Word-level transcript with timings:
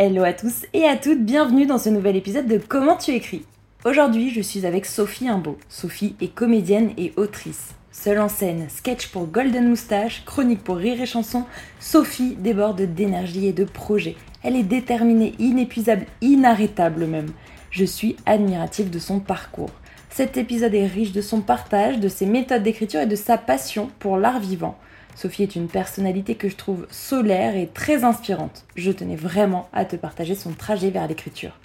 Hello 0.00 0.24
à 0.24 0.32
tous 0.32 0.66
et 0.72 0.86
à 0.86 0.96
toutes, 0.96 1.24
bienvenue 1.24 1.66
dans 1.66 1.78
ce 1.78 1.88
nouvel 1.88 2.16
épisode 2.16 2.48
de 2.48 2.58
Comment 2.58 2.96
tu 2.96 3.12
écris. 3.12 3.44
Aujourd'hui, 3.84 4.30
je 4.30 4.40
suis 4.40 4.66
avec 4.66 4.86
Sophie 4.86 5.28
Imbeau. 5.28 5.56
Sophie 5.68 6.16
est 6.20 6.34
comédienne 6.34 6.90
et 6.98 7.12
autrice. 7.16 7.76
Seule 7.92 8.18
en 8.18 8.28
scène, 8.28 8.66
sketch 8.68 9.06
pour 9.12 9.28
Golden 9.28 9.68
Moustache, 9.68 10.24
chronique 10.24 10.64
pour 10.64 10.78
Rire 10.78 11.00
et 11.00 11.06
Chanson, 11.06 11.44
Sophie 11.78 12.34
déborde 12.34 12.82
d'énergie 12.82 13.46
et 13.46 13.52
de 13.52 13.62
projets. 13.62 14.16
Elle 14.42 14.56
est 14.56 14.64
déterminée, 14.64 15.34
inépuisable, 15.38 16.06
inarrêtable 16.20 17.06
même. 17.06 17.30
Je 17.70 17.84
suis 17.84 18.16
admirative 18.26 18.90
de 18.90 18.98
son 18.98 19.20
parcours. 19.20 19.70
Cet 20.10 20.36
épisode 20.36 20.74
est 20.74 20.88
riche 20.88 21.12
de 21.12 21.20
son 21.20 21.40
partage, 21.40 22.00
de 22.00 22.08
ses 22.08 22.26
méthodes 22.26 22.64
d'écriture 22.64 23.02
et 23.02 23.06
de 23.06 23.14
sa 23.14 23.38
passion 23.38 23.90
pour 24.00 24.16
l'art 24.16 24.40
vivant. 24.40 24.76
Sophie 25.14 25.44
est 25.44 25.56
une 25.56 25.68
personnalité 25.68 26.34
que 26.34 26.48
je 26.48 26.56
trouve 26.56 26.86
solaire 26.90 27.56
et 27.56 27.68
très 27.68 28.04
inspirante. 28.04 28.64
Je 28.76 28.90
tenais 28.90 29.16
vraiment 29.16 29.68
à 29.72 29.84
te 29.84 29.96
partager 29.96 30.34
son 30.34 30.52
trajet 30.52 30.90
vers 30.90 31.06
l'écriture. 31.06 31.58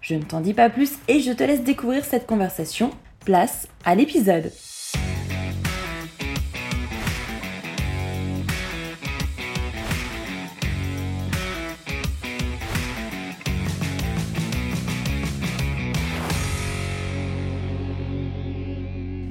Je 0.00 0.14
ne 0.14 0.22
t'en 0.22 0.40
dis 0.40 0.54
pas 0.54 0.70
plus 0.70 0.92
et 1.08 1.20
je 1.20 1.32
te 1.32 1.44
laisse 1.44 1.62
découvrir 1.62 2.04
cette 2.04 2.26
conversation. 2.26 2.90
Place 3.24 3.68
à 3.84 3.94
l'épisode. 3.94 4.52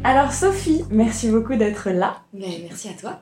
Alors 0.04 0.34
Sophie, 0.34 0.84
merci 0.92 1.32
beaucoup 1.32 1.56
d'être 1.56 1.90
là. 1.90 2.18
Merci 2.34 2.90
à 2.90 2.94
toi. 2.94 3.22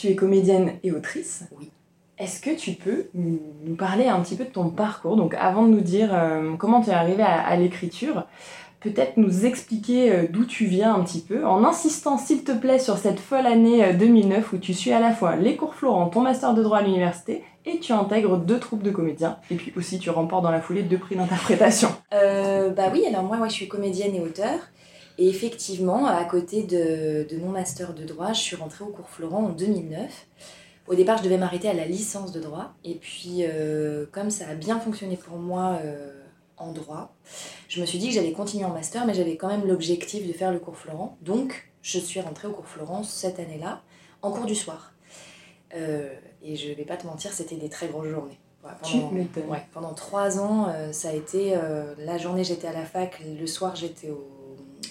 Tu 0.00 0.06
es 0.06 0.14
comédienne 0.14 0.72
et 0.82 0.92
autrice. 0.92 1.44
Oui. 1.58 1.70
Est-ce 2.16 2.40
que 2.40 2.56
tu 2.56 2.72
peux 2.72 3.10
nous 3.12 3.74
parler 3.76 4.06
un 4.06 4.18
petit 4.20 4.34
peu 4.34 4.44
de 4.44 4.48
ton 4.48 4.70
parcours? 4.70 5.14
Donc 5.14 5.34
avant 5.34 5.62
de 5.62 5.68
nous 5.68 5.82
dire 5.82 6.08
euh, 6.14 6.56
comment 6.56 6.80
tu 6.80 6.88
es 6.88 6.94
arrivée 6.94 7.22
à, 7.22 7.54
l'écriture, 7.56 8.24
peut-être 8.80 9.18
nous 9.18 9.44
expliquer 9.44 10.10
euh, 10.10 10.26
d'où 10.30 10.46
tu 10.46 10.64
viens 10.64 10.94
un 10.94 11.04
petit 11.04 11.20
peu, 11.20 11.46
en 11.46 11.64
insistant 11.64 12.16
s'il 12.16 12.44
te 12.44 12.52
plaît 12.52 12.78
sur 12.78 12.96
cette 12.96 13.20
folle 13.20 13.44
année 13.44 13.92
2009 13.92 14.38
euh, 14.38 14.56
où 14.56 14.58
tu 14.58 14.72
suis 14.72 14.90
à 14.90 15.00
la 15.00 15.12
fois 15.12 15.36
les 15.36 15.56
cours 15.56 15.74
Florent, 15.74 16.08
ton 16.08 16.22
master 16.22 16.54
de 16.54 16.62
droit 16.62 16.78
à 16.78 16.82
l'université, 16.82 17.44
et 17.66 17.78
tu 17.78 17.92
intègres 17.92 18.38
deux 18.38 18.58
troupes 18.58 18.82
de 18.82 18.90
comédiens, 18.90 19.36
et 19.50 19.56
puis 19.56 19.70
aussi 19.76 19.98
tu 19.98 20.08
remportes 20.08 20.44
dans 20.44 20.50
la 20.50 20.62
foulée 20.62 20.82
deux 20.82 20.96
prix 20.96 21.16
d'interprétation. 21.16 21.90
bah 22.10 22.90
oui, 22.90 23.04
alors 23.06 23.24
moi, 23.24 23.36
moi 23.36 23.48
je 23.48 23.52
suis 23.52 23.68
comédienne 23.68 24.14
et 24.14 24.20
auteur. 24.22 24.60
Et 25.20 25.28
effectivement, 25.28 26.06
à 26.06 26.24
côté 26.24 26.62
de, 26.62 27.26
de, 27.28 27.36
mon 27.36 27.50
master 27.50 27.92
de 27.92 28.04
droit, 28.04 28.32
je 28.32 28.40
suis 28.40 28.56
rentrée 28.56 28.84
au 28.84 28.88
cours 28.88 29.10
Florent 29.10 29.44
en 29.44 29.48
2009. 29.50 30.26
Au 30.88 30.94
départ, 30.94 31.18
je 31.18 31.24
devais 31.24 31.36
m'arrêter 31.36 31.68
à 31.68 31.74
la 31.74 31.84
licence 31.84 32.32
de 32.32 32.40
droit. 32.40 32.72
Et 32.84 32.94
puis, 32.94 33.40
euh, 33.40 34.06
comme 34.12 34.30
ça 34.30 34.48
a 34.48 34.54
bien 34.54 34.80
fonctionné 34.80 35.18
pour 35.18 35.36
moi 35.36 35.78
euh, 35.84 36.10
en 36.56 36.72
droit, 36.72 37.14
je 37.68 37.82
me 37.82 37.86
suis 37.86 37.98
dit 37.98 38.08
que 38.08 38.14
j'allais 38.14 38.32
continuer 38.32 38.64
en 38.64 38.72
master, 38.72 39.04
mais 39.04 39.12
j'avais 39.12 39.36
quand 39.36 39.48
même 39.48 39.66
l'objectif 39.66 40.26
de 40.26 40.32
faire 40.32 40.52
le 40.52 40.58
cours 40.58 40.78
Florent. 40.78 41.18
Donc, 41.20 41.70
je 41.82 41.98
suis 41.98 42.22
rentrée 42.22 42.48
au 42.48 42.52
cours 42.52 42.66
Florent 42.66 43.02
cette 43.02 43.38
année-là, 43.38 43.82
en 44.22 44.30
cours 44.30 44.46
du 44.46 44.54
soir. 44.54 44.94
Euh, 45.74 46.14
et 46.42 46.56
je 46.56 46.72
vais 46.72 46.86
pas 46.86 46.96
te 46.96 47.06
mentir, 47.06 47.34
c'était 47.34 47.56
des 47.56 47.68
très 47.68 47.88
grosses 47.88 48.08
journées. 48.08 48.40
pendant, 48.62 49.50
ouais, 49.50 49.66
pendant 49.74 49.92
trois 49.92 50.40
ans, 50.40 50.72
ça 50.92 51.10
a 51.10 51.12
été 51.12 51.54
la 51.98 52.16
journée 52.16 52.42
j'étais 52.42 52.68
à 52.68 52.72
la 52.72 52.86
fac, 52.86 53.20
le 53.22 53.46
soir 53.46 53.76
j'étais 53.76 54.08
au 54.08 54.39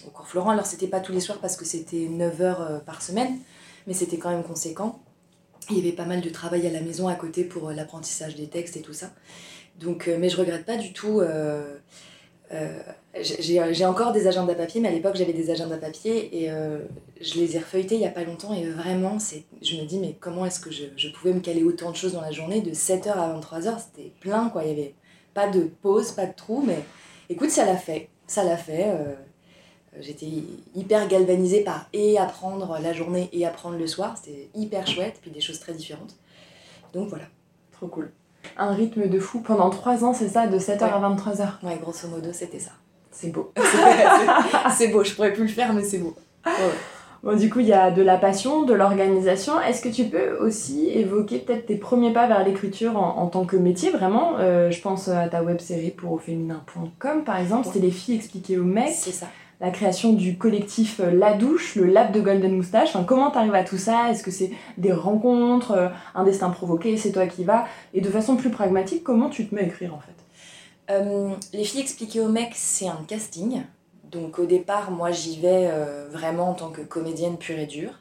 au 0.08 0.10
cours 0.10 0.28
Florent. 0.28 0.52
Alors, 0.52 0.66
c'était 0.66 0.88
pas 0.88 1.00
tous 1.00 1.12
les 1.12 1.20
soirs 1.20 1.40
parce 1.40 1.56
que 1.56 1.66
c'était 1.66 2.08
9 2.10 2.42
heures 2.42 2.62
euh, 2.62 2.80
par 2.80 3.02
semaine, 3.02 3.38
mais 3.88 3.94
c'était 3.94 4.18
quand 4.18 4.30
même 4.30 4.44
conséquent. 4.44 5.00
Il 5.70 5.78
y 5.78 5.80
avait 5.80 5.92
pas 5.92 6.06
mal 6.06 6.22
de 6.22 6.30
travail 6.30 6.66
à 6.66 6.72
la 6.72 6.82
maison 6.82 7.08
à 7.08 7.16
côté 7.16 7.44
pour 7.44 7.70
euh, 7.70 7.74
l'apprentissage 7.74 8.36
des 8.36 8.48
textes 8.48 8.78
et 8.78 8.82
tout 8.82 8.94
ça. 8.94 9.12
Donc, 9.80 10.08
euh, 10.08 10.18
mais 10.20 10.30
je 10.30 10.38
regrette 10.38 10.66
pas 10.66 10.78
du 10.78 10.94
tout. 10.94 11.22
j'ai 13.22 13.86
encore 13.86 14.12
des 14.12 14.28
agendas 14.28 14.56
papier, 14.56 14.82
mais 14.82 14.90
à 14.90 14.92
l'époque 14.92 15.16
j'avais 15.16 15.34
des 15.34 15.52
agendas 15.52 15.78
papier 15.78 16.44
et 16.44 16.50
je 17.22 17.40
les 17.40 17.56
ai 17.56 17.60
refeuilletés 17.60 17.96
il 17.96 18.02
y 18.02 18.06
a 18.06 18.12
pas 18.12 18.24
longtemps 18.24 18.54
et 18.54 18.68
vraiment, 18.68 19.18
je 19.62 19.76
me 19.78 19.86
dis, 19.86 20.00
mais 20.00 20.16
comment 20.20 20.46
est-ce 20.46 20.60
que 20.60 20.72
je, 20.72 20.86
je, 20.98 21.10
pouvais 21.10 21.34
me 21.34 21.40
caler 21.40 21.64
autant 21.64 21.92
de 21.92 21.96
choses 21.96 22.14
dans 22.14 22.22
la 22.22 22.32
journée 22.32 22.62
de 22.62 22.72
7h 22.72 23.12
à 23.12 23.40
23h 23.40 23.76
C'était 23.80 24.12
plein 24.20 24.50
quoi, 24.50 24.64
il 24.64 24.70
y 24.70 24.72
avait 24.72 24.96
pas 25.34 25.48
de 25.48 25.62
pause, 25.82 26.12
pas 26.12 26.26
de 26.26 26.34
trou, 26.36 26.64
mais 26.66 26.80
écoute, 27.30 27.52
ça 27.52 27.66
l'a 27.66 27.78
fait. 27.78 28.10
Ça 28.28 28.44
l'a 28.44 28.58
fait. 28.58 28.88
J'étais 30.00 30.30
hyper 30.76 31.08
galvanisée 31.08 31.64
par 31.64 31.88
et 31.94 32.18
apprendre 32.18 32.78
la 32.82 32.94
journée 32.94 33.30
et 33.34 33.46
apprendre 33.46 33.78
le 33.78 33.88
soir. 33.88 34.16
C'était 34.18 34.50
hyper 34.56 34.88
chouette, 34.88 35.18
puis 35.22 35.32
des 35.32 35.42
choses 35.42 35.60
très 35.60 35.74
différentes. 35.74 36.16
Donc 36.94 37.10
voilà. 37.10 37.26
Trop 37.72 37.88
cool. 37.88 38.12
Un 38.58 38.74
rythme 38.74 39.08
de 39.08 39.20
fou 39.20 39.42
pendant 39.42 39.70
3 39.70 40.04
ans, 40.06 40.14
c'est 40.14 40.30
ça, 40.30 40.48
de 40.48 40.58
7h 40.60 40.84
à 40.84 41.10
23h 41.10 41.64
Ouais, 41.64 41.78
grosso 41.82 42.08
modo, 42.08 42.30
c'était 42.32 42.60
ça. 42.60 42.72
C'est 43.12 43.30
beau. 43.30 43.52
c'est 44.78 44.88
beau, 44.90 45.04
je 45.04 45.14
pourrais 45.14 45.34
plus 45.34 45.44
le 45.44 45.50
faire, 45.50 45.74
mais 45.74 45.84
c'est 45.84 45.98
beau. 45.98 46.16
Bon, 47.22 47.36
du 47.36 47.50
coup, 47.50 47.60
il 47.60 47.68
y 47.68 47.74
a 47.74 47.92
de 47.92 48.02
la 48.02 48.18
passion, 48.18 48.64
de 48.64 48.74
l'organisation. 48.74 49.60
Est-ce 49.60 49.82
que 49.82 49.90
tu 49.90 50.06
peux 50.06 50.38
aussi 50.38 50.88
évoquer 50.88 51.40
peut-être 51.40 51.66
tes 51.66 51.76
premiers 51.76 52.14
pas 52.14 52.28
vers 52.28 52.46
l'écriture 52.46 52.96
en, 52.96 53.28
tant 53.28 53.44
que 53.44 53.58
métier, 53.58 53.90
vraiment? 53.90 54.38
Euh, 54.40 54.72
Je 54.72 54.82
pense 54.82 55.10
à 55.10 55.28
ta 55.28 55.44
web 55.44 55.60
série 55.60 55.92
pour 55.92 56.22
féminin.com, 56.22 57.24
par 57.26 57.38
exemple. 57.38 57.68
C'était 57.68 57.80
les 57.80 57.92
filles 57.92 58.16
expliquées 58.16 58.58
aux 58.58 58.64
mecs. 58.64 58.94
C'est 58.94 59.12
ça 59.12 59.28
la 59.60 59.72
création 59.72 60.14
du 60.14 60.38
collectif 60.38 61.00
euh, 61.00 61.12
La 61.12 61.34
Douche, 61.34 61.76
le 61.76 61.86
lab 61.86 62.12
de 62.12 62.22
Golden 62.22 62.56
Moustache. 62.56 62.90
Enfin, 62.90 63.04
comment 63.04 63.30
t'arrives 63.30 63.56
à 63.56 63.64
tout 63.64 63.78
ça? 63.78 64.10
Est-ce 64.10 64.24
que 64.24 64.32
c'est 64.32 64.52
des 64.78 64.94
rencontres, 64.94 65.72
euh, 65.72 65.90
un 66.16 66.24
destin 66.24 66.50
provoqué, 66.50 66.98
c'est 66.98 67.12
toi 67.12 67.28
qui 67.28 67.44
vas 67.44 67.66
Et 67.94 68.02
de 68.02 68.10
façon 68.10 68.36
plus 68.36 68.50
pragmatique, 68.50 69.04
comment 69.04 69.30
tu 69.30 69.48
te 69.48 69.54
mets 69.56 69.62
à 69.62 69.66
écrire 69.66 69.94
en 69.94 70.00
fait? 70.00 70.94
Euh, 70.94 71.34
Les 71.54 71.64
filles 71.64 71.82
expliquées 71.82 72.22
aux 72.22 72.30
mecs, 72.30 72.56
c'est 72.56 72.88
un 72.88 73.04
casting. 73.08 73.64
Donc 74.12 74.40
au 74.40 74.46
départ, 74.46 74.90
moi 74.90 75.12
j'y 75.12 75.40
vais 75.40 75.72
vraiment 76.10 76.50
en 76.50 76.54
tant 76.56 76.72
que 76.72 76.82
comédienne 76.82 77.38
pure 77.38 77.60
et 77.60 77.68
dure. 77.68 77.92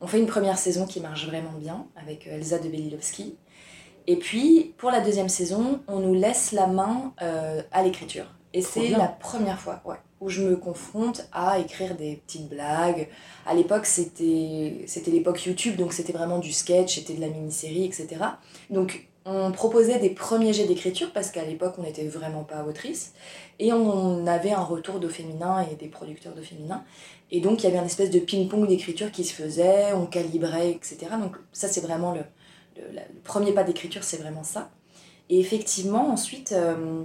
On 0.00 0.06
fait 0.06 0.20
une 0.20 0.26
première 0.26 0.56
saison 0.56 0.86
qui 0.86 1.00
marche 1.00 1.26
vraiment 1.26 1.50
bien 1.58 1.84
avec 2.00 2.28
Elsa 2.28 2.60
de 2.60 2.68
Belilowski. 2.68 3.34
Et 4.06 4.14
puis 4.14 4.72
pour 4.78 4.92
la 4.92 5.00
deuxième 5.00 5.28
saison, 5.28 5.80
on 5.88 5.98
nous 5.98 6.14
laisse 6.14 6.52
la 6.52 6.68
main 6.68 7.12
à 7.72 7.82
l'écriture. 7.82 8.26
Et 8.54 8.62
c'est 8.62 8.90
la 8.90 9.08
première 9.08 9.58
fois, 9.58 9.80
ouais 9.84 9.96
où 10.20 10.28
je 10.28 10.42
me 10.42 10.56
confronte 10.56 11.28
à 11.32 11.58
écrire 11.58 11.96
des 11.96 12.16
petites 12.26 12.48
blagues. 12.48 13.08
À 13.46 13.54
l'époque, 13.54 13.86
c'était 13.86 14.84
l'époque 15.06 15.44
YouTube, 15.44 15.76
donc 15.76 15.92
c'était 15.92 16.12
vraiment 16.12 16.38
du 16.38 16.52
sketch, 16.52 16.96
c'était 16.96 17.14
de 17.14 17.20
la 17.20 17.28
mini-série, 17.28 17.84
etc. 17.84 18.16
Donc 18.70 19.08
on 19.30 19.52
proposait 19.52 19.98
des 19.98 20.10
premiers 20.10 20.52
jets 20.54 20.66
d'écriture 20.66 21.12
parce 21.12 21.30
qu'à 21.30 21.44
l'époque, 21.44 21.74
on 21.78 21.82
n'était 21.82 22.06
vraiment 22.06 22.44
pas 22.44 22.64
autrice. 22.64 23.12
Et 23.58 23.72
on 23.72 24.26
avait 24.26 24.52
un 24.52 24.62
retour 24.62 25.00
de 25.00 25.08
féminin 25.08 25.66
et 25.70 25.74
des 25.74 25.88
producteurs 25.88 26.34
de 26.34 26.40
féminin. 26.40 26.82
Et 27.30 27.40
donc, 27.40 27.62
il 27.62 27.64
y 27.64 27.66
avait 27.66 27.78
une 27.78 27.84
espèce 27.84 28.10
de 28.10 28.20
ping-pong 28.20 28.66
d'écriture 28.66 29.12
qui 29.12 29.24
se 29.24 29.34
faisait, 29.34 29.92
on 29.92 30.06
calibrait, 30.06 30.70
etc. 30.70 30.98
Donc, 31.20 31.36
ça, 31.52 31.68
c'est 31.68 31.82
vraiment 31.82 32.12
le, 32.12 32.22
le, 32.76 33.00
premier 33.22 33.52
pas 33.52 33.64
d'écriture, 33.64 34.02
c'est 34.02 34.16
vraiment 34.16 34.44
ça. 34.44 34.70
Et 35.28 35.38
effectivement, 35.40 36.08
ensuite, 36.10 36.52
euh, 36.52 37.04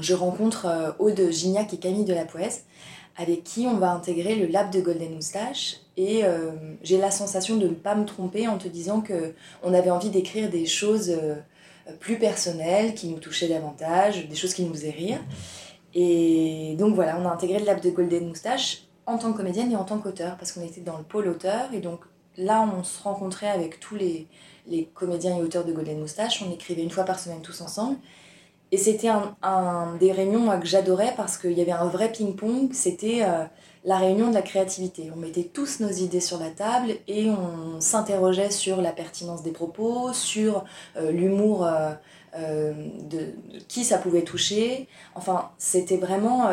je 0.00 0.14
rencontre 0.14 0.66
euh, 0.66 0.92
Aude 0.98 1.30
Gignac 1.30 1.72
et 1.74 1.78
Camille 1.78 2.04
de 2.04 2.14
la 2.14 2.24
Poèse, 2.24 2.64
avec 3.16 3.42
qui 3.42 3.66
on 3.66 3.76
va 3.76 3.90
intégrer 3.92 4.36
le 4.36 4.46
lab 4.46 4.70
de 4.70 4.80
Golden 4.80 5.14
Moustache. 5.14 5.78
Et 5.96 6.24
euh, 6.24 6.52
j'ai 6.82 6.98
la 6.98 7.10
sensation 7.10 7.56
de 7.56 7.66
ne 7.66 7.74
pas 7.74 7.94
me 7.94 8.04
tromper 8.04 8.46
en 8.46 8.58
te 8.58 8.68
disant 8.68 9.00
que 9.00 9.34
on 9.62 9.74
avait 9.74 9.90
envie 9.90 10.10
d'écrire 10.10 10.48
des 10.50 10.66
choses 10.66 11.10
euh, 11.10 11.34
plus 11.98 12.18
personnelles, 12.18 12.94
qui 12.94 13.08
nous 13.08 13.18
touchaient 13.18 13.48
davantage, 13.48 14.28
des 14.28 14.36
choses 14.36 14.54
qui 14.54 14.62
nous 14.62 14.72
faisaient 14.72 14.90
rire. 14.90 15.18
Et 15.94 16.76
donc 16.78 16.94
voilà, 16.94 17.18
on 17.18 17.26
a 17.26 17.32
intégré 17.32 17.58
le 17.58 17.64
lab 17.64 17.80
de 17.80 17.90
Golden 17.90 18.28
Moustache 18.28 18.84
en 19.06 19.16
tant 19.18 19.32
que 19.32 19.38
comédienne 19.38 19.72
et 19.72 19.76
en 19.76 19.84
tant 19.84 19.98
qu'auteur, 19.98 20.36
parce 20.36 20.52
qu'on 20.52 20.62
était 20.62 20.82
dans 20.82 20.98
le 20.98 21.02
pôle 21.02 21.28
auteur. 21.28 21.72
Et 21.72 21.80
donc 21.80 22.00
là, 22.36 22.62
on 22.62 22.84
se 22.84 23.02
rencontrait 23.02 23.48
avec 23.48 23.80
tous 23.80 23.96
les, 23.96 24.28
les 24.66 24.84
comédiens 24.84 25.36
et 25.36 25.42
auteurs 25.42 25.64
de 25.64 25.72
Golden 25.72 25.98
Moustache. 25.98 26.42
On 26.46 26.52
écrivait 26.52 26.82
une 26.82 26.90
fois 26.90 27.04
par 27.04 27.18
semaine 27.18 27.40
tous 27.40 27.60
ensemble. 27.62 27.96
Et 28.70 28.76
c'était 28.76 29.08
un, 29.08 29.96
des 29.98 30.12
réunions 30.12 30.58
que 30.60 30.66
j'adorais 30.66 31.14
parce 31.16 31.38
qu'il 31.38 31.52
y 31.52 31.62
avait 31.62 31.72
un 31.72 31.86
vrai 31.86 32.12
ping-pong. 32.12 32.70
C'était 32.72 33.22
euh, 33.22 33.44
la 33.84 33.96
réunion 33.96 34.28
de 34.28 34.34
la 34.34 34.42
créativité. 34.42 35.10
On 35.14 35.18
mettait 35.18 35.44
tous 35.44 35.80
nos 35.80 35.88
idées 35.88 36.20
sur 36.20 36.38
la 36.38 36.50
table 36.50 36.92
et 37.06 37.30
on 37.30 37.80
s'interrogeait 37.80 38.50
sur 38.50 38.82
la 38.82 38.92
pertinence 38.92 39.42
des 39.42 39.52
propos, 39.52 40.12
sur 40.12 40.64
euh, 40.96 41.10
l'humour 41.10 41.64
euh, 41.64 41.94
de, 42.34 42.74
de, 43.08 43.58
qui 43.68 43.84
ça 43.84 43.96
pouvait 43.96 44.22
toucher. 44.22 44.86
Enfin, 45.14 45.50
c'était 45.56 45.96
vraiment. 45.96 46.50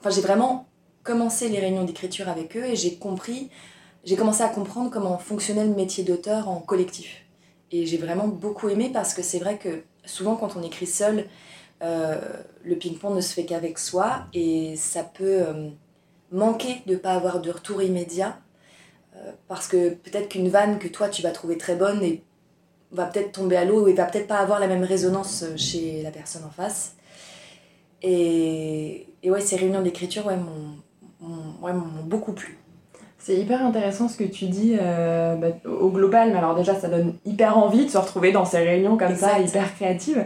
Enfin, 0.00 0.10
j'ai 0.10 0.20
vraiment 0.20 0.66
commencé 1.02 1.48
les 1.48 1.58
réunions 1.58 1.84
d'écriture 1.84 2.28
avec 2.28 2.54
eux 2.54 2.64
et 2.64 2.76
j'ai 2.76 2.96
compris. 2.96 3.48
J'ai 4.04 4.14
commencé 4.14 4.42
à 4.42 4.48
comprendre 4.48 4.90
comment 4.90 5.16
fonctionnait 5.16 5.64
le 5.64 5.74
métier 5.74 6.04
d'auteur 6.04 6.50
en 6.50 6.60
collectif. 6.60 7.24
Et 7.72 7.86
j'ai 7.86 7.96
vraiment 7.96 8.28
beaucoup 8.28 8.68
aimé 8.68 8.90
parce 8.92 9.14
que 9.14 9.22
c'est 9.22 9.38
vrai 9.38 9.58
que 9.58 9.82
souvent 10.08 10.36
quand 10.36 10.56
on 10.56 10.62
écrit 10.62 10.86
seul, 10.86 11.26
euh, 11.82 12.18
le 12.64 12.76
ping-pong 12.76 13.14
ne 13.14 13.20
se 13.20 13.32
fait 13.32 13.44
qu'avec 13.44 13.78
soi 13.78 14.24
et 14.34 14.74
ça 14.76 15.04
peut 15.04 15.42
euh, 15.42 15.70
manquer 16.32 16.82
de 16.86 16.94
ne 16.94 16.98
pas 16.98 17.12
avoir 17.12 17.40
de 17.40 17.50
retour 17.50 17.82
immédiat 17.82 18.40
euh, 19.14 19.30
parce 19.46 19.68
que 19.68 19.90
peut-être 19.90 20.28
qu'une 20.28 20.48
vanne 20.48 20.80
que 20.80 20.88
toi 20.88 21.08
tu 21.08 21.22
vas 21.22 21.30
trouver 21.30 21.56
très 21.56 21.76
bonne 21.76 22.02
va 22.90 23.06
peut-être 23.06 23.32
tomber 23.32 23.56
à 23.56 23.64
l'eau 23.64 23.86
et 23.86 23.92
va 23.92 24.06
peut-être 24.06 24.26
pas 24.26 24.38
avoir 24.38 24.58
la 24.58 24.66
même 24.66 24.82
résonance 24.82 25.44
chez 25.56 26.02
la 26.02 26.10
personne 26.10 26.42
en 26.44 26.50
face. 26.50 26.96
Et, 28.00 29.06
et 29.22 29.30
ouais, 29.30 29.40
ces 29.40 29.56
réunions 29.56 29.82
d'écriture 29.82 30.26
ouais, 30.26 30.36
m'ont 30.36 32.02
beaucoup 32.04 32.32
plu. 32.32 32.57
C'est 33.18 33.36
hyper 33.36 33.64
intéressant 33.64 34.08
ce 34.08 34.16
que 34.16 34.24
tu 34.24 34.46
dis 34.46 34.76
euh, 34.80 35.34
bah, 35.34 35.48
au 35.68 35.90
global, 35.90 36.30
mais 36.30 36.38
alors 36.38 36.54
déjà 36.54 36.74
ça 36.74 36.88
donne 36.88 37.14
hyper 37.24 37.58
envie 37.58 37.84
de 37.84 37.90
se 37.90 37.98
retrouver 37.98 38.32
dans 38.32 38.44
ces 38.44 38.58
réunions 38.58 38.96
comme 38.96 39.16
ça, 39.16 39.38
hyper 39.38 39.74
créatives. 39.74 40.24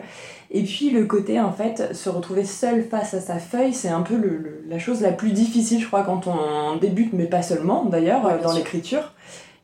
Et 0.51 0.63
puis 0.63 0.91
le 0.91 1.07
côté 1.07 1.41
en 1.41 1.53
fait, 1.53 1.95
se 1.95 2.11
retrouver 2.11 2.45
seul 2.45 2.85
face 2.85 3.15
à 3.15 3.21
sa 3.21 3.39
feuille, 3.39 3.73
c'est 3.73 3.89
un 3.89 4.03
peu 4.03 4.17
le, 4.17 4.63
la 4.69 4.79
chose 4.79 5.01
la 5.01 5.13
plus 5.13 5.33
difficile 5.33 5.81
je 5.81 5.87
crois 5.87 6.03
quand 6.03 6.27
on 6.27 6.77
débute, 6.77 7.15
mais 7.15 7.27
pas 7.27 7.43
seulement 7.43 7.87
d'ailleurs, 7.87 8.41
dans 8.43 8.53
l'écriture. 8.53 9.13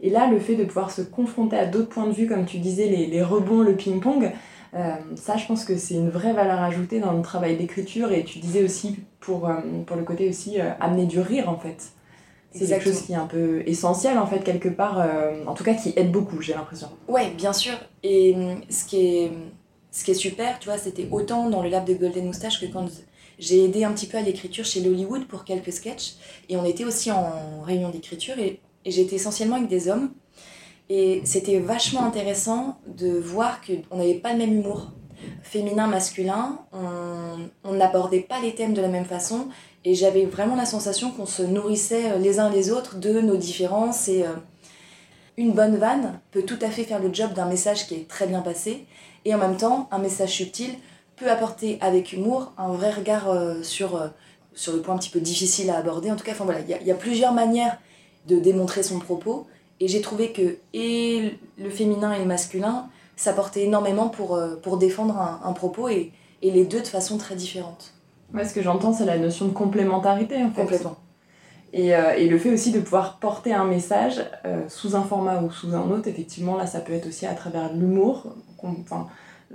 Et 0.01 0.11
là, 0.11 0.29
le 0.31 0.39
fait 0.39 0.55
de 0.55 0.65
pouvoir 0.65 0.91
se 0.91 1.03
confronter 1.03 1.59
à 1.59 1.67
d'autres 1.67 1.89
points 1.89 2.07
de 2.07 2.13
vue, 2.13 2.29
comme 2.29 2.45
tu 2.45 2.59
disais, 2.59 2.87
les, 2.87 3.07
les 3.07 3.23
rebonds, 3.23 3.63
le 3.63 3.75
ping-pong, 3.75 4.33
euh, 4.75 4.95
ça, 5.17 5.37
je 5.37 5.47
pense 5.47 5.65
que 5.65 5.77
c'est 5.77 5.95
une 5.95 6.11
vraie 6.11 6.33
valeur 6.33 6.61
ajoutée 6.61 7.01
dans 7.01 7.13
le 7.13 7.23
travail 7.23 7.57
d'écriture. 7.57 8.13
Et 8.13 8.25
tu 8.25 8.39
disais 8.39 8.63
aussi, 8.63 8.99
pour, 9.21 9.49
euh, 9.49 9.55
pour 9.87 9.97
le 9.97 10.05
côté 10.05 10.29
aussi, 10.29 10.61
euh, 10.61 10.71
amener 10.81 11.07
du 11.07 11.21
rire, 11.21 11.49
en 11.49 11.57
fait. 11.57 11.93
C'est 12.53 12.67
quelque 12.67 12.85
chose 12.85 13.03
qui 13.03 13.13
est 13.13 13.17
un 13.17 13.27
peu 13.27 13.63
essentiel, 13.67 14.19
en 14.19 14.27
fait, 14.27 14.41
quelque 14.41 14.69
part. 14.69 15.07
en 15.47 15.55
tout 15.55 15.65
cas, 15.65 15.75
qui 15.75 15.93
aide 15.97 16.11
beaucoup, 16.11 16.41
j'ai 16.41 16.55
l'impression. 16.55 16.89
Ouais, 17.07 17.31
bien 17.31 17.53
sûr. 17.53 17.75
Et 18.03 18.35
ce 18.71 18.85
qui 18.85 19.07
est, 19.07 19.33
ce 19.93 20.05
qui 20.05 20.13
est 20.13 20.15
super, 20.15 20.59
tu 20.59 20.69
vois, 20.69 20.79
c'était 20.79 21.09
autant 21.11 21.51
dans 21.51 21.63
le 21.63 21.69
lab 21.69 21.85
de 21.85 21.95
Golden 21.95 22.27
Moustache 22.27 22.61
que 22.61 22.67
quand 22.67 22.87
j'ai 23.39 23.65
aidé 23.65 23.85
un 23.85 23.93
petit 23.93 24.07
peu 24.07 24.17
à 24.17 24.23
l'écriture 24.23 24.65
chez 24.65 24.81
Lollywood 24.81 25.27
pour 25.27 25.45
quelques 25.45 25.73
sketchs. 25.73 26.15
Et 26.49 26.57
on 26.57 26.65
était 26.65 26.85
aussi 26.85 27.13
en 27.13 27.61
réunion 27.65 27.91
d'écriture. 27.91 28.39
Et 28.39 28.61
et 28.89 28.91
j'étais 28.91 29.17
essentiellement 29.17 29.57
avec 29.57 29.69
des 29.69 29.89
hommes. 29.89 30.13
Et 30.89 31.21
c'était 31.25 31.59
vachement 31.59 32.05
intéressant 32.05 32.81
de 32.87 33.19
voir 33.19 33.61
qu'on 33.61 33.99
n'avait 33.99 34.15
pas 34.15 34.33
le 34.33 34.39
même 34.39 34.55
humour. 34.55 34.93
Féminin, 35.43 35.89
masculin, 35.89 36.61
on 36.73 37.73
n'abordait 37.75 38.21
pas 38.21 38.41
les 38.41 38.55
thèmes 38.55 38.73
de 38.73 38.81
la 38.81 38.89
même 38.89 39.05
façon. 39.05 39.49
Et 39.85 39.95
j'avais 39.95 40.25
vraiment 40.25 40.57
la 40.57 40.67
sensation 40.67 41.11
qu'on 41.13 41.27
se 41.27 41.43
nourrissait 41.43 42.11
euh, 42.11 42.19
les 42.19 42.41
uns 42.41 42.51
les 42.51 42.71
autres 42.71 42.99
de 42.99 43.21
nos 43.21 43.37
différences. 43.37 44.09
Et 44.09 44.25
euh, 44.25 44.33
une 45.37 45.53
bonne 45.53 45.77
vanne 45.77 46.21
peut 46.33 46.43
tout 46.43 46.59
à 46.61 46.71
fait 46.71 46.85
faire 46.85 47.01
le 47.01 47.13
job 47.13 47.33
d'un 47.33 47.47
message 47.47 47.87
qui 47.87 47.95
est 47.95 48.09
très 48.09 48.27
bien 48.27 48.41
passé. 48.41 48.87
Et 49.25 49.35
en 49.35 49.39
même 49.39 49.57
temps, 49.57 49.89
un 49.93 49.99
message 49.99 50.31
subtil 50.31 50.71
peut 51.17 51.31
apporter 51.31 51.79
avec 51.81 52.13
humour 52.13 52.53
un 52.59 52.73
vrai 52.73 52.91
regard 52.91 53.31
euh, 53.31 53.63
sur, 53.63 54.11
sur 54.55 54.73
le 54.73 54.83
point 54.83 54.95
un 54.95 54.99
petit 54.99 55.11
peu 55.11 55.21
difficile 55.21 55.71
à 55.71 55.79
aborder. 55.79 56.11
En 56.11 56.17
tout 56.17 56.25
cas, 56.25 56.33
enfin, 56.33 56.45
voilà, 56.45 56.61
il 56.61 56.87
y, 56.87 56.91
a 56.91 56.95
plusieurs 56.95 57.33
manières 57.33 57.79
de 58.27 58.39
démontrer 58.39 58.83
son 58.83 58.99
propos. 58.99 59.47
Et 59.81 59.87
j'ai 59.87 60.01
trouvé 60.01 60.33
que 60.33 60.59
et 60.75 61.39
le 61.57 61.71
féminin 61.71 62.13
et 62.13 62.19
le 62.19 62.25
masculin 62.25 62.89
s'apportaient 63.17 63.63
énormément 63.63 64.09
pour, 64.09 64.41
pour 64.63 64.77
défendre 64.77 65.17
un, 65.19 65.53
propos 65.53 65.89
et, 65.89 66.13
et, 66.43 66.51
les 66.51 66.65
deux 66.65 66.81
de 66.81 66.87
façon 66.87 67.17
très 67.17 67.37
différente. 67.37 67.95
Ouais, 68.35 68.45
ce 68.45 68.55
que 68.55 68.63
j'entends, 68.63 68.93
c'est 68.93 69.07
la 69.07 69.19
notion 69.19 69.47
de 69.47 69.53
complémentarité 69.53 70.37
en 70.37 70.51
fait. 70.51 70.63
Complètement. 70.63 70.97
Et, 71.73 71.95
euh, 71.95 72.15
et, 72.17 72.29
le 72.29 72.39
fait 72.39 72.51
aussi 72.51 72.73
de 72.73 72.81
pouvoir 72.81 73.19
porter 73.19 73.53
un 73.53 73.65
message 73.65 74.23
euh, 74.47 74.63
sous 74.69 74.97
un 74.97 75.03
format 75.03 75.43
ou 75.43 75.51
sous 75.51 75.75
un 75.75 75.91
autre, 75.91 76.09
effectivement, 76.09 76.57
là, 76.57 76.67
ça 76.67 76.81
peut 76.81 76.95
être 76.95 77.07
aussi 77.07 77.27
à 77.27 77.35
travers 77.35 77.73
l'humour, 77.75 78.35
enfin, 78.63 79.07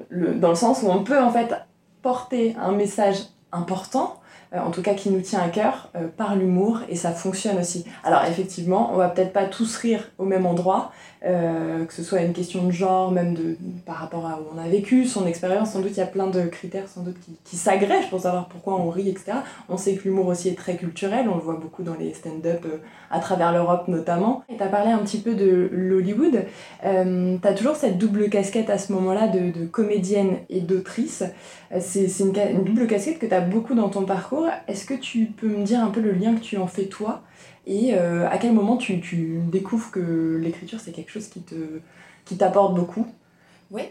le, 0.10 0.36
dans 0.36 0.50
le 0.50 0.56
sens 0.56 0.84
où 0.84 0.90
on 0.90 1.04
peut 1.04 1.20
en 1.20 1.32
fait 1.32 1.56
porter 2.04 2.56
un 2.62 2.72
message 2.72 3.18
important 3.52 4.20
euh, 4.54 4.60
en 4.60 4.70
tout 4.70 4.84
cas 4.84 4.94
qui 4.94 5.10
nous 5.10 5.22
tient 5.22 5.40
à 5.40 5.50
cœur, 5.50 5.90
par 6.16 6.36
l'humour, 6.36 6.82
et 6.88 6.96
ça 6.96 7.12
fonctionne 7.12 7.58
aussi. 7.58 7.86
Alors 8.04 8.24
effectivement, 8.26 8.92
on 8.94 8.98
va 8.98 9.10
peut-être 9.10 9.34
pas 9.34 9.46
tous 9.46 9.76
rire 9.78 10.12
au 10.20 10.26
même 10.26 10.46
endroit, 10.46 10.92
euh, 11.26 11.86
que 11.86 11.94
ce 11.94 12.04
soit 12.04 12.22
une 12.22 12.34
question 12.34 12.64
de 12.64 12.72
genre, 12.72 13.12
même 13.12 13.34
de, 13.34 13.58
par 13.86 13.96
rapport 13.98 14.26
à 14.26 14.40
où 14.40 14.56
on 14.56 14.58
a 14.58 14.68
vécu, 14.68 15.06
son 15.06 15.26
expérience, 15.26 15.72
sans 15.72 15.80
doute 15.80 15.92
il 15.92 15.98
y 15.98 16.04
a 16.04 16.08
plein 16.08 16.28
de 16.28 16.46
critères 16.48 16.88
sans 16.88 17.02
doute 17.02 17.20
qui, 17.22 17.32
qui 17.44 17.56
s'agrègent 17.56 18.10
pour 18.10 18.20
savoir 18.20 18.48
pourquoi 18.48 18.76
on 18.76 18.90
rit, 18.90 19.10
etc. 19.10 19.34
On 19.70 19.78
sait 19.78 19.96
que 19.96 20.04
l'humour 20.04 20.28
aussi 20.28 20.50
est 20.50 20.58
très 20.58 20.76
culturel, 20.76 21.28
on 21.30 21.36
le 21.36 21.42
voit 21.42 21.58
beaucoup 21.58 21.84
dans 21.84 21.96
les 21.96 22.14
stand-up 22.14 22.66
à 23.10 23.20
travers 23.20 23.52
l'Europe 23.52 23.88
notamment. 23.88 24.44
Et 24.50 24.58
tu 24.58 24.64
as 24.64 24.68
parlé 24.68 24.92
un 24.92 25.00
petit 25.00 25.20
peu 25.20 25.36
de 25.36 25.70
l'Hollywood, 25.72 26.46
euh, 26.86 27.38
tu 27.42 27.48
as 27.48 27.54
toujours 27.54 27.76
cette 27.76 27.98
double 27.98 28.30
casquette 28.30 28.70
à 28.70 28.78
ce 28.78 28.92
moment-là 28.94 29.28
de, 29.28 29.52
de 29.52 29.66
comédienne 29.66 30.38
et 30.50 30.62
d'autrice. 30.62 31.24
C'est 31.80 32.08
une, 32.20 32.34
une 32.38 32.64
double 32.64 32.86
casquette 32.86 33.18
que 33.18 33.26
tu 33.26 33.34
as 33.34 33.42
beaucoup 33.42 33.74
dans 33.74 33.90
ton 33.90 34.04
parcours 34.04 34.48
est-ce 34.68 34.86
que 34.86 34.94
tu 34.94 35.26
peux 35.26 35.48
me 35.48 35.64
dire 35.64 35.84
un 35.84 35.90
peu 35.90 36.02
le 36.02 36.12
lien 36.12 36.36
que 36.36 36.42
tu 36.42 36.58
en 36.58 36.68
fais 36.68 36.86
toi 36.86 37.22
et 37.66 37.96
euh, 37.96 38.28
à 38.30 38.38
quel 38.38 38.54
moment 38.54 38.78
tu, 38.78 39.02
découvres 39.52 39.92
que 39.92 40.40
l'écriture 40.42 40.80
c'est 40.80 40.92
quelque 40.92 41.12
chose 41.12 41.28
qui 41.28 41.42
te 41.42 41.56
t'apporte 42.36 42.76
beaucoup? 42.76 43.08
Oui, 43.72 43.84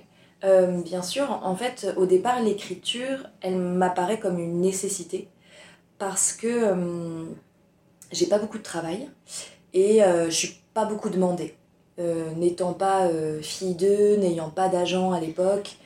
euh, 0.45 0.81
bien 0.83 1.03
sûr. 1.03 1.41
En 1.43 1.57
fait, 1.57 1.89
au 1.97 2.07
départ, 2.07 2.43
l'écriture, 2.43 3.29
elle 3.41 3.57
m'apparaît 3.57 4.19
comme 4.19 4.39
une 4.39 4.61
nécessité 4.61 5.29
parce 5.99 6.33
que 6.33 6.47
euh, 6.49 7.25
j'ai 8.11 8.27
pas 8.27 8.39
beaucoup 8.39 8.59
de 8.59 8.63
travail 8.63 9.09
et 9.73 10.01
je 10.03 10.31
suis 10.31 10.61
pas 10.75 10.85
beaucoup 10.85 11.09
demandée. 11.09 11.55
N'étant 12.37 12.75
pas 12.75 13.09
fille 13.43 13.75
d'eux, 13.75 14.17
n'ayant 14.17 14.51
pas 14.51 14.69
d'agent 14.69 15.13
à 15.13 15.21
l'époque, 15.21 15.77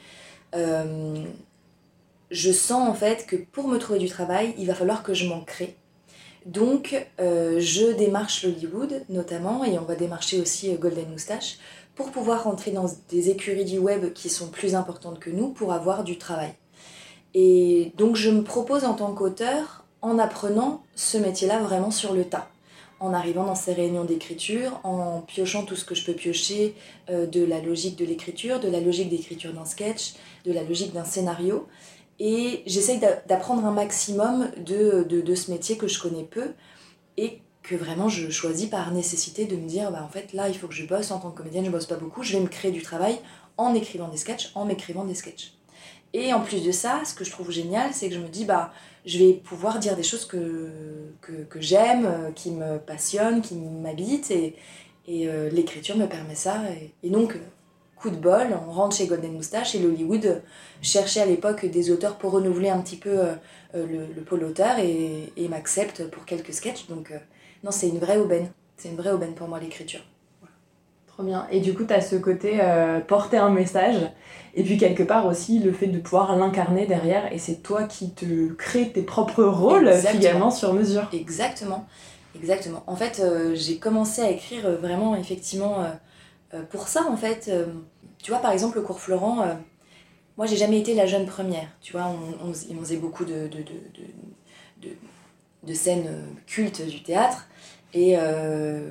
je 0.53 2.53
sens 2.53 2.89
en 2.89 2.95
fait 2.95 3.27
que 3.27 3.37
pour 3.37 3.69
me 3.69 3.79
trouver 3.79 4.01
du 4.01 4.09
travail, 4.09 4.55
il 4.59 4.67
va 4.67 4.75
falloir 4.75 5.05
que 5.05 5.15
je 5.15 5.29
m'en 5.29 5.43
crée. 5.43 5.77
Donc, 6.47 6.95
euh, 7.21 7.59
je 7.59 7.87
démarche 7.93 8.45
Hollywood 8.45 9.03
notamment, 9.09 9.65
et 9.65 9.79
on 9.81 9.85
va 9.85 9.97
démarcher 9.97 10.41
aussi 10.41 10.73
euh, 10.73 10.77
Golden 10.77 11.11
Moustache, 11.11 11.59
pour 11.97 12.13
pouvoir 12.13 12.45
rentrer 12.45 12.71
dans 12.71 12.87
des 13.09 13.31
écuries 13.31 13.65
du 13.65 13.79
web 13.79 14.13
qui 14.13 14.29
sont 14.29 14.47
plus 14.47 14.77
importantes 14.77 15.19
que 15.19 15.29
nous 15.29 15.49
pour 15.49 15.73
avoir 15.73 16.05
du 16.05 16.19
travail. 16.19 16.53
Et 17.35 17.93
donc, 17.97 18.15
je 18.15 18.31
me 18.31 18.45
propose 18.45 18.85
en 18.85 18.95
tant 18.95 19.13
qu'auteur, 19.13 19.85
en 20.03 20.21
apprenant 20.21 20.85
ce 20.95 21.19
métier-là 21.19 21.59
vraiment 21.59 21.91
sur 21.91 22.13
le 22.13 22.25
tas, 22.25 22.49
en 23.01 23.13
arrivant 23.13 23.45
dans 23.45 23.57
ces 23.57 23.73
réunions 23.73 24.05
d'écriture, 24.05 24.79
en 24.85 25.23
piochant 25.23 25.65
tout 25.65 25.75
ce 25.75 25.85
que 25.85 25.97
je 25.97 26.05
peux 26.05 26.15
piocher 26.15 26.77
euh, 27.11 27.27
de 27.27 27.45
la 27.45 27.61
logique 27.61 27.97
de 27.97 28.05
l'écriture, 28.05 28.61
de 28.61 28.69
la 28.69 28.79
logique 28.79 29.09
d'écriture 29.09 29.53
d'un 29.53 29.65
sketch, 29.65 30.15
de 30.45 30.53
la 30.53 30.63
logique 30.63 30.93
d'un 30.93 31.05
scénario. 31.05 31.67
Et 32.19 32.63
j'essaye 32.67 32.99
d'apprendre 32.99 33.65
un 33.67 33.73
maximum 33.73 34.51
de, 34.57 35.05
de, 35.05 35.21
de, 35.21 35.35
ce 35.35 35.51
métier 35.51 35.77
que 35.77 35.87
je 35.87 36.01
connais 36.01 36.25
peu 36.25 36.53
et 37.17 37.43
que 37.63 37.75
vraiment 37.75 38.09
je 38.09 38.31
choisis 38.31 38.69
par 38.69 38.91
nécessité 38.93 39.45
de 39.45 39.57
me 39.57 39.69
dire 39.69 39.91
bah 39.91 40.03
en 40.03 40.09
fait 40.09 40.33
là 40.33 40.49
il 40.49 40.57
faut 40.57 40.69
que 40.69 40.75
je 40.75 40.87
bosse 40.87 41.11
en 41.11 41.19
tant 41.19 41.31
que 41.31 41.39
comédienne, 41.39 41.67
je 41.67 41.71
bosse 41.71 41.87
pas 41.87 41.97
beaucoup, 41.97 42.23
je 42.23 42.33
vais 42.35 42.41
me 42.41 42.49
créer 42.49 42.71
du 42.71 42.81
travail 42.81 43.19
en 43.59 43.75
écrivant 43.75 44.09
des 44.09 44.17
sketchs, 44.17 44.53
en 44.55 44.65
m'écrivant 44.65 45.05
des 45.05 45.15
sketchs. 45.15 45.55
Et 46.13 46.33
en 46.33 46.41
plus 46.41 46.65
de 46.65 46.73
ça, 46.73 47.03
ce 47.05 47.15
que 47.15 47.25
je 47.25 47.31
trouve 47.31 47.51
génial, 47.51 47.93
c'est 47.93 48.09
que 48.09 48.15
je 48.15 48.21
me 48.21 48.29
dis 48.29 48.45
bah 48.47 48.73
je 49.05 49.19
vais 49.19 49.35
pouvoir 49.35 49.79
dire 49.79 49.95
des 49.97 50.03
choses 50.03 50.25
que, 50.25 50.71
que, 51.21 51.45
que 51.45 51.61
j'aime, 51.61 52.07
euh, 52.07 52.31
qui 52.33 52.51
me 52.51 52.79
passionnent, 52.79 53.43
qui 53.43 53.55
m'habitent 53.55 54.31
et, 54.31 54.57
et 55.07 55.29
euh, 55.29 55.51
l'écriture 55.51 55.97
me 55.97 56.07
permet 56.07 56.35
ça. 56.35 56.63
Et, 56.73 56.93
et 57.07 57.11
donc 57.11 57.37
coup 57.97 58.11
de 58.11 58.17
bol, 58.17 58.49
on 58.69 58.73
rentre 58.73 58.97
chez 58.97 59.07
Golden 59.07 59.33
Moustache 59.33 59.75
et 59.75 59.79
l'Hollywood 59.79 60.43
cherchait 60.83 61.21
à 61.21 61.27
l'époque 61.27 61.65
des 61.65 61.91
auteurs 61.91 62.17
pour 62.17 62.33
renouveler 62.33 62.69
un 62.69 62.81
petit 62.81 62.97
peu 62.97 63.11
euh, 63.11 63.35
euh, 63.75 64.07
le, 64.15 64.23
pôle 64.23 64.45
auteur 64.45 64.79
et, 64.79 65.33
et 65.37 65.49
m'accepte 65.49 66.09
pour 66.11 66.25
quelques 66.25 66.53
sketchs. 66.53 66.87
Donc 66.89 67.11
euh, 67.11 67.19
non, 67.65 67.71
c'est 67.71 67.89
une 67.89 67.99
vraie 67.99 68.19
aubaine. 68.19 68.49
C'est 68.77 68.91
une 68.91 68.97
vraie 68.97 69.13
aubaine 69.13 69.35
pour 69.35 69.49
moi 69.49 69.59
l'écriture. 69.59 70.01
Trop 71.07 71.23
bien. 71.23 71.47
Et 71.51 71.61
du 71.61 71.73
coup, 71.73 71.85
tu 71.85 71.95
as 71.95 72.03
ce 72.03 72.17
côté 72.17 72.61
porter 73.09 73.39
un 73.39 73.49
message 73.49 73.97
et 74.55 74.63
puis 74.63 74.77
quelque 74.77 75.03
part 75.03 75.25
aussi 75.25 75.61
le 75.61 75.73
fait 75.73 75.87
de 75.87 75.99
pouvoir 75.99 76.37
l'incarner 76.37 76.85
derrière 76.85 77.33
et 77.33 77.39
c'est 77.39 77.63
toi 77.63 77.85
qui 77.85 78.11
te 78.11 78.53
crées 78.53 78.93
tes 78.93 79.01
propres 79.01 79.45
rôles 79.45 79.91
finalement 79.95 80.51
sur 80.51 80.75
mesure. 80.75 81.09
Exactement. 81.15 81.87
Exactement. 82.35 82.83
En 82.87 82.97
fait, 82.97 83.23
j'ai 83.55 83.79
commencé 83.79 84.21
à 84.21 84.31
écrire 84.31 84.71
vraiment 84.73 85.17
effectivement 85.17 85.81
euh, 85.81 85.87
pour 86.63 86.89
ça, 86.89 87.07
en 87.09 87.17
fait, 87.17 87.49
euh, 87.49 87.67
tu 88.23 88.31
vois, 88.31 88.41
par 88.41 88.53
exemple, 88.53 88.77
le 88.77 88.83
cours 88.83 89.01
Florent, 89.01 89.43
euh, 89.43 89.55
moi, 90.37 90.47
j'ai 90.47 90.57
jamais 90.57 90.79
été 90.79 90.95
la 90.95 91.07
jeune 91.07 91.27
première. 91.27 91.69
Tu 91.81 91.93
vois, 91.93 92.15
on, 92.43 92.53
faisait 92.53 92.97
beaucoup 92.97 93.25
de, 93.25 93.49
de, 93.49 93.65
de, 94.83 94.89
de, 95.63 95.75
scènes 95.75 96.11
cultes 96.47 96.87
du 96.87 97.03
théâtre. 97.03 97.49
Et 97.95 98.17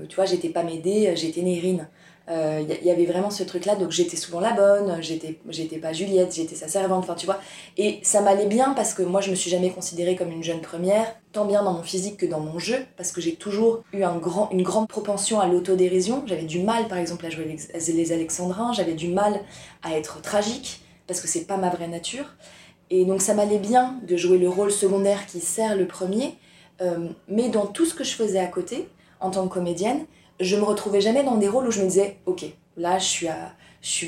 tu 0.10 0.16
vois, 0.16 0.26
j'étais 0.26 0.50
pas 0.50 0.64
Médée, 0.64 1.16
j'étais 1.16 1.44
Nérine 1.44 1.88
il 2.28 2.34
euh, 2.34 2.62
y, 2.84 2.90
avait 2.90 3.06
vraiment 3.06 3.30
ce 3.30 3.44
truc 3.44 3.66
là 3.66 3.76
donc 3.76 3.92
j'étais 3.92 4.18
souvent 4.18 4.40
la 4.40 4.54
bonne 4.54 4.98
j'étais 5.00 5.38
j'étais 5.50 5.78
pas 5.78 5.94
Juliette 5.94 6.34
j'étais 6.34 6.56
sa 6.56 6.68
servante 6.68 7.04
enfin 7.04 7.14
tu 7.14 7.28
vois. 7.28 7.40
Et 7.78 8.00
ça 8.02 8.22
m'allait 8.22 8.48
bien 8.48 8.74
parce 8.74 8.96
que 8.96 9.04
moi 9.04 9.22
je 9.22 9.30
me 9.30 9.36
suis 9.36 9.52
jamais 9.52 9.70
considérée 9.70 10.16
comme 10.16 10.32
une 10.32 10.44
jeune 10.44 10.62
première 10.62 11.06
tant 11.34 11.46
bien 11.46 11.64
dans 11.64 11.74
mon 11.74 11.84
physique 11.84 12.18
que 12.18 12.26
dans 12.26 12.40
mon 12.40 12.58
jeu 12.58 12.78
parce 12.98 13.12
que 13.12 13.22
j'ai 13.22 13.36
toujours 13.36 13.84
eu 13.94 14.04
un 14.04 14.18
grand, 14.18 14.50
une 14.52 14.64
grande 14.64 14.88
propension 14.88 15.40
à 15.40 15.48
l'autodérision. 15.48 16.24
J'avais 16.26 16.44
du 16.44 16.64
mal 16.64 16.88
par 16.88 16.98
exemple 16.98 17.26
à 17.28 17.30
jouer 17.30 17.46
les, 17.46 17.94
les 17.94 18.12
Alexandrins 18.12 18.74
j'avais 18.74 18.96
du 18.96 19.10
mal 19.10 19.40
à 19.84 19.96
être 19.96 20.22
tragique 20.22 20.82
parce 21.06 21.22
que 21.22 21.28
c'est 21.28 21.46
pas 21.46 21.58
ma 21.58 21.70
vraie 21.70 21.88
nature. 21.88 22.26
Et 22.90 23.06
donc 23.06 23.22
ça 23.22 23.36
m'allait 23.36 23.60
bien 23.60 24.00
de 24.08 24.18
jouer 24.18 24.40
le 24.40 24.50
rôle 24.50 24.72
secondaire 24.72 25.28
qui 25.28 25.42
sert 25.42 25.76
le 25.76 25.86
premier 25.86 26.36
euh, 26.82 27.10
mais 27.28 27.50
dans 27.50 27.68
tout 27.68 27.86
ce 27.86 27.94
que 27.94 28.04
je 28.04 28.14
faisais 28.16 28.40
à 28.40 28.48
côté 28.48 28.90
en 29.20 29.32
tant 29.32 29.48
que 29.48 29.54
comédienne 29.54 30.06
je 30.40 30.56
me 30.56 30.64
retrouvais 30.64 31.02
jamais 31.02 31.24
dans 31.24 31.36
des 31.36 31.48
rôles 31.48 31.68
où 31.68 31.72
je 31.72 31.82
me 31.82 31.88
disais, 31.88 32.18
ok, 32.26 32.46
là 32.78 33.00
je 33.00 33.06
suis 33.06 33.28
à, 33.28 33.54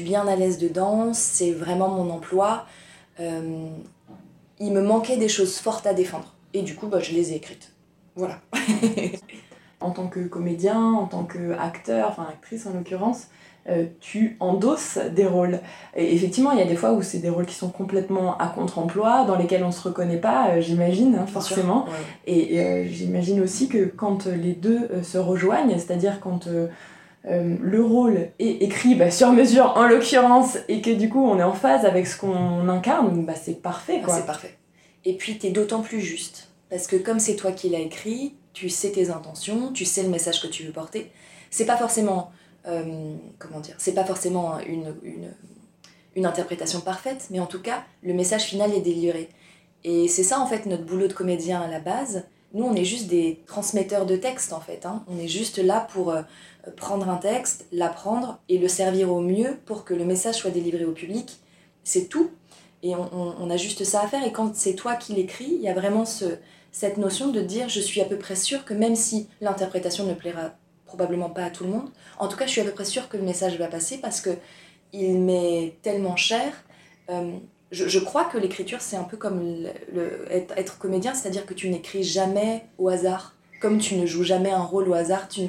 bien 0.04 0.28
à 0.28 0.36
l'aise 0.36 0.58
dedans, 0.58 1.14
c'est 1.14 1.52
vraiment 1.52 1.90
mon 1.90 2.10
emploi. 2.10 2.66
Euh, 3.20 3.68
il 4.60 4.72
me 4.72 4.82
manquait 4.82 5.18
des 5.18 5.30
choses 5.30 5.58
fortes 5.58 5.86
à 5.86 5.94
défendre. 5.94 6.34
Et 6.54 6.62
du 6.62 6.76
coup, 6.76 6.88
bah, 6.88 7.00
je 7.00 7.12
les 7.12 7.34
ai 7.34 7.36
écrites. 7.36 7.74
Voilà. 8.16 8.42
en 9.80 9.92
tant 9.92 10.08
que 10.08 10.22
comédien, 10.22 10.82
en 10.82 11.06
tant 11.06 11.24
qu'acteur, 11.24 12.10
enfin 12.10 12.28
actrice 12.30 12.66
en 12.66 12.74
l'occurrence, 12.74 13.28
euh, 13.70 13.86
tu 14.00 14.38
endosses 14.40 14.98
des 15.14 15.26
rôles. 15.26 15.60
Et 15.94 16.16
effectivement, 16.16 16.54
il 16.54 16.60
y 16.60 16.62
a 16.62 16.66
des 16.66 16.78
fois 16.78 16.94
où 16.94 17.02
c'est 17.02 17.18
des 17.18 17.30
rôles 17.30 17.46
qui 17.46 17.56
sont 17.56 17.68
complètement 17.68 18.38
à 18.38 18.48
contre-emploi, 18.48 19.26
dans 19.26 19.36
lesquels 19.36 19.64
on 19.66 19.72
se 19.72 19.86
reconnaît 19.86 20.22
pas, 20.22 20.52
euh, 20.52 20.62
j'imagine, 20.62 21.16
hein, 21.16 21.26
forcément. 21.28 21.86
Et, 22.26 22.62
euh, 22.62 22.86
j'imagine 22.90 23.42
aussi 23.42 23.68
que 23.68 23.84
quand 23.86 24.26
les 24.26 24.54
deux 24.54 24.90
se 25.04 25.18
rejoignent, 25.18 25.78
c'est-à-dire 25.78 26.22
quand 26.22 26.48
le 27.26 27.84
rôle 27.84 28.30
est 28.40 28.64
écrit 28.64 28.96
bah, 28.96 29.12
sur 29.12 29.34
mesure 29.34 29.74
en 29.76 29.86
l'occurrence, 29.86 30.58
et 30.70 30.82
que 30.82 30.92
du 30.92 31.10
coup 31.10 31.26
on 31.26 31.38
est 31.38 31.44
en 31.44 31.52
phase 31.52 31.84
avec 31.84 32.08
ce 32.08 32.18
qu'on 32.18 32.70
incarne, 32.70 33.26
bah, 33.26 33.34
c'est 33.36 33.62
parfait. 33.62 34.02
Quoi. 34.02 34.16
c'est 34.16 34.26
parfait. 34.26 34.58
Et 35.04 35.18
puis 35.18 35.38
tu 35.38 35.48
es 35.48 35.50
d'autant 35.50 35.82
plus 35.82 36.00
juste, 36.00 36.52
parce 36.70 36.88
que 36.88 36.96
comme 36.96 37.20
c'est 37.20 37.36
toi 37.36 37.52
qui 37.52 37.68
l'as 37.68 37.80
écrit, 37.80 38.36
tu 38.54 38.70
sais 38.70 38.92
tes 38.92 39.10
intentions, 39.10 39.74
tu 39.74 39.84
sais 39.84 40.04
le 40.04 40.10
message 40.10 40.42
que 40.42 40.48
tu 40.48 40.64
veux 40.64 40.72
porter. 40.72 41.12
C'est 41.50 41.66
pas 41.66 41.78
forcément 41.78 42.32
comment 43.40 43.60
dire, 43.60 43.76
c'est 43.78 43.94
pas 43.94 44.04
forcément 44.04 44.60
une, 44.60 44.94
une, 45.04 45.34
une, 46.16 46.26
interprétation 46.26 46.82
parfaite, 46.82 47.28
mais 47.30 47.40
en 47.40 47.46
tout 47.46 47.62
cas, 47.62 47.84
le 48.04 48.14
message 48.14 48.44
final 48.44 48.74
est 48.74 48.82
délivré. 48.82 49.30
Et 49.84 50.08
c'est 50.08 50.24
ça 50.24 50.40
en 50.40 50.48
fait 50.48 50.66
notre 50.66 50.84
boulot 50.84 51.08
de 51.08 51.14
comédien 51.14 51.62
à 51.62 51.68
la 51.68 51.80
base. 51.80 52.26
Nous, 52.54 52.66
on 52.66 52.76
est 52.76 52.86
juste 52.86 53.08
des 53.08 53.42
transmetteurs 53.46 54.06
de 54.06 54.16
texte 54.16 54.54
en 54.54 54.60
fait. 54.60 54.86
Hein. 54.86 55.04
On 55.08 55.20
est 55.20 55.28
juste 55.28 55.58
là 55.58 55.88
pour 55.94 56.12
euh, 56.12 56.22
prendre 56.76 57.10
un 57.10 57.18
texte, 57.18 57.66
l'apprendre 57.72 58.40
et 58.50 58.58
le 58.58 58.68
servir 58.68 59.12
au 59.12 59.22
mieux 59.22 59.58
pour 59.66 59.86
que 59.86 59.94
le 59.94 60.06
message 60.06 60.36
soit 60.36 60.52
délivré 60.52 60.86
au 60.86 60.94
public. 60.94 61.40
C'est 61.84 62.08
tout. 62.10 62.32
Et 62.84 62.94
on, 62.96 63.50
a 63.50 63.58
juste 63.58 63.84
ça 63.84 64.02
à 64.02 64.08
faire. 64.08 64.26
Et 64.26 64.32
quand 64.32 64.56
c'est 64.56 64.76
toi 64.76 64.96
qui 64.96 65.14
l'écris, 65.14 65.50
il 65.50 65.62
y 65.62 65.68
a 65.68 65.74
vraiment 65.74 66.06
ce, 66.06 66.26
cette 66.72 66.98
notion 66.98 67.30
de 67.30 67.42
dire 67.42 67.70
je 67.70 67.80
suis 67.80 68.02
à 68.02 68.06
peu 68.06 68.18
près 68.18 68.36
sûr 68.36 68.66
que 68.66 68.74
même 68.74 68.96
si 68.96 69.28
l'interprétation 69.42 70.06
ne 70.06 70.14
plaira 70.14 70.52
probablement 70.88 71.30
pas 71.30 71.44
à 71.44 71.50
tout 71.50 71.64
le 71.64 71.70
monde. 71.70 71.90
En 72.18 72.28
tout 72.28 72.38
cas, 72.38 72.46
je 72.46 72.52
suis 72.52 72.62
à 72.62 72.64
peu 72.64 72.72
près 72.72 72.86
sûre 72.86 73.10
que 73.10 73.18
le 73.18 73.24
message 73.24 73.58
va 73.60 73.68
passer 73.68 73.98
parce 73.98 74.22
que 74.22 74.32
il 74.94 75.20
m'est 75.20 75.76
tellement 75.84 76.16
cher. 76.16 76.52
Euh, 77.10 77.34
je, 77.72 78.00
crois 78.00 78.26
que 78.26 78.38
l'écriture, 78.38 78.82
c'est 78.82 78.96
un 78.96 79.04
peu 79.04 79.18
comme 79.18 79.68
être, 80.30 80.78
comédien, 80.78 81.14
c'est-à-dire 81.14 81.46
que 81.46 81.54
tu 81.54 81.70
n'écris 81.70 82.04
jamais 82.04 82.64
au 82.78 82.88
hasard. 82.88 83.36
Comme 83.62 83.80
tu 83.80 83.96
ne 83.96 84.06
joues 84.06 84.24
jamais 84.24 84.52
un 84.52 84.64
rôle 84.64 84.88
au 84.88 84.94
hasard, 84.94 85.28
tu, 85.28 85.42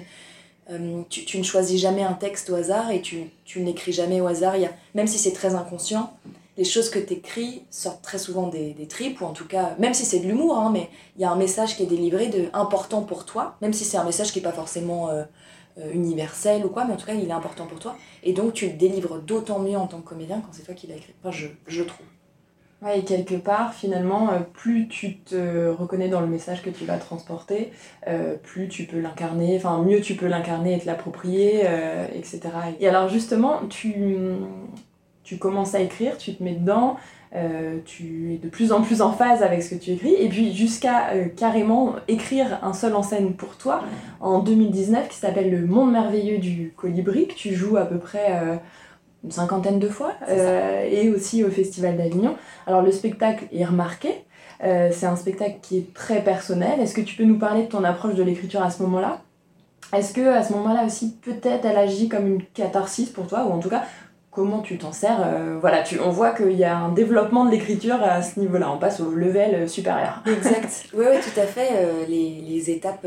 euh, 0.71 1.03
ne 1.35 1.43
choisis 1.43 1.81
jamais 1.81 2.03
un 2.03 2.15
texte 2.15 2.51
au 2.51 2.57
hasard 2.57 2.91
et 2.91 3.01
tu, 3.01 3.31
n'écris 3.57 3.93
jamais 3.93 4.21
au 4.21 4.27
hasard. 4.27 4.57
Même 4.95 5.07
si 5.07 5.19
c'est 5.19 5.33
très 5.33 5.55
inconscient, 5.55 6.13
les 6.59 6.65
choses 6.65 6.91
que 6.91 6.99
tu 6.99 7.15
écris 7.15 7.63
sortent 7.71 8.03
très 8.03 8.19
souvent 8.19 8.49
des, 8.49 8.75
des, 8.75 8.89
tripes, 8.89 9.21
ou 9.21 9.25
en 9.25 9.33
tout 9.33 9.47
cas, 9.47 9.77
même 9.79 9.95
si 9.95 10.05
c'est 10.05 10.19
de 10.19 10.27
l'humour, 10.27 10.59
hein, 10.59 10.71
mais 10.73 10.91
il 11.17 11.23
y 11.23 11.25
a 11.25 11.31
un 11.31 11.37
message 11.37 11.77
qui 11.77 11.85
est 11.85 11.87
délivré 11.87 12.27
de 12.27 12.49
important 12.53 13.03
pour 13.03 13.25
toi, 13.25 13.57
même 13.63 13.73
si 13.73 13.85
c'est 13.85 13.97
un 13.97 14.05
message 14.05 14.33
qui 14.33 14.41
n'est 14.41 14.45
pas 14.45 14.53
forcément 14.53 15.09
euh, 15.09 15.23
euh, 15.79 15.93
universel 15.93 16.67
ou 16.67 16.69
quoi, 16.69 16.85
mais 16.85 16.93
en 16.93 16.97
tout 16.97 17.07
cas, 17.07 17.15
il 17.15 17.29
est 17.29 17.33
important 17.33 17.67
pour 17.67 17.79
toi. 17.79 17.97
Et 18.25 18.33
donc, 18.33 18.55
tu 18.55 18.67
le 18.67 18.73
délivres 18.73 19.21
d'autant 19.21 19.61
mieux 19.61 19.79
en 19.79 19.87
tant 19.87 20.01
que 20.01 20.09
comédien 20.09 20.41
quand 20.41 20.51
c'est 20.51 20.65
toi 20.65 20.75
qui 20.75 20.89
l'as 20.89 20.97
écrit. 20.97 21.15
Enfin, 21.23 21.31
je, 21.31 21.47
je 21.69 21.85
trouve. 21.85 22.07
Ouais, 22.83 22.99
et 22.99 23.05
quelque 23.05 23.37
part, 23.37 23.73
finalement, 23.73 24.31
euh, 24.33 24.41
plus 24.41 24.89
tu 24.89 25.19
te 25.19 25.69
reconnais 25.69 26.09
dans 26.09 26.21
le 26.21 26.27
message 26.27 26.63
que 26.63 26.71
tu 26.71 26.85
vas 26.85 26.97
transporter, 26.97 27.71
plus 28.43 28.69
tu 28.69 28.85
peux 28.85 28.99
l'incarner, 28.99 29.57
enfin, 29.57 29.81
mieux 29.83 30.01
tu 30.01 30.15
peux 30.15 30.27
l'incarner 30.27 30.75
et 30.75 30.81
te 30.81 30.87
l'approprier, 30.87 31.61
etc. 32.15 32.41
Et 32.81 32.89
alors, 32.89 33.09
justement, 33.09 33.61
tu 33.69 34.17
tu 35.29 35.37
commences 35.37 35.75
à 35.75 35.81
écrire, 35.81 36.17
tu 36.17 36.35
te 36.35 36.43
mets 36.43 36.55
dedans, 36.55 36.97
euh, 37.37 37.81
tu 37.85 38.33
es 38.33 38.39
de 38.39 38.49
plus 38.49 38.73
en 38.73 38.81
plus 38.81 39.03
en 39.03 39.13
phase 39.13 39.43
avec 39.43 39.63
ce 39.63 39.75
que 39.75 39.81
tu 39.81 39.91
écris, 39.91 40.15
et 40.15 40.31
puis 40.31 40.55
jusqu'à 40.55 41.11
euh, 41.11 41.27
carrément 41.27 41.97
écrire 42.09 42.59
un 42.63 42.73
seul 42.73 42.97
en 42.97 43.03
scène 43.03 43.35
pour 43.35 43.59
toi 43.59 43.83
en 44.21 44.39
2019 44.39 45.11
qui 45.11 45.19
s'appelle 45.19 45.51
Le 45.51 45.67
Monde 45.67 45.93
merveilleux 45.93 46.39
du 46.39 46.73
colibri, 46.75 47.29
que 47.29 47.35
tu 47.35 47.55
joues 47.55 47.77
à 47.77 47.85
peu 47.85 47.99
près 47.99 48.39
euh, 48.43 48.57
une 49.23 49.33
cinquantaine 49.33 49.79
de 49.79 49.89
fois, 49.89 50.15
et 50.31 51.11
aussi 51.11 51.45
au 51.45 51.51
Festival 51.51 51.97
d'Avignon. 51.97 52.37
Alors 52.67 52.83
le 52.83 52.93
spectacle 52.93 53.45
est 53.53 53.65
remarqué, 53.65 54.11
c'est 54.61 55.07
un 55.07 55.17
spectacle 55.17 55.57
qui 55.61 55.77
est 55.77 55.93
très 55.93 56.23
personnel. 56.23 56.79
Est-ce 56.81 56.95
que 56.95 57.01
tu 57.01 57.17
peux 57.17 57.25
nous 57.25 57.39
parler 57.39 57.65
de 57.65 57.69
ton 57.69 57.83
approche 57.83 58.15
de 58.15 58.23
l'écriture 58.23 58.63
à 58.63 58.71
ce 58.71 58.81
moment-là? 58.85 59.21
Est-ce 59.93 60.13
que 60.13 60.29
à 60.29 60.45
ce 60.45 60.53
moment-là 60.53 60.85
aussi, 60.85 61.17
peut-être 61.17 61.65
elle 61.65 61.79
agit 61.79 62.09
comme 62.09 62.27
une 62.27 62.43
catharsis 62.55 63.09
pour 63.09 63.27
toi, 63.27 63.45
ou 63.47 63.53
en 63.53 63.59
tout 63.59 63.71
cas, 63.71 63.85
comment 64.31 64.61
tu 64.61 64.79
t'en 64.79 64.93
sers. 64.93 65.21
Euh, 65.25 65.59
voilà, 65.61 65.83
tu, 65.83 65.99
on 66.01 66.11
voit 66.11 66.33
qu'il 66.33 66.53
y 66.53 66.65
a 66.65 66.77
un 66.77 66.93
développement 66.93 67.45
de 67.45 67.51
l'écriture 67.51 68.03
à 68.03 68.23
ce 68.23 68.39
niveau-là. 68.39 68.71
On 68.71 68.79
passe 68.79 69.01
au 69.01 69.11
level 69.11 69.55
euh, 69.55 69.67
supérieur. 69.67 70.23
Exact. 70.27 70.87
Oui, 70.95 71.07
oui, 71.11 71.17
tout 71.23 71.41
à 71.41 71.47
fait. 71.47 71.71
Euh, 71.73 72.05
les, 72.07 72.43
les, 72.47 72.71
étapes 72.71 73.07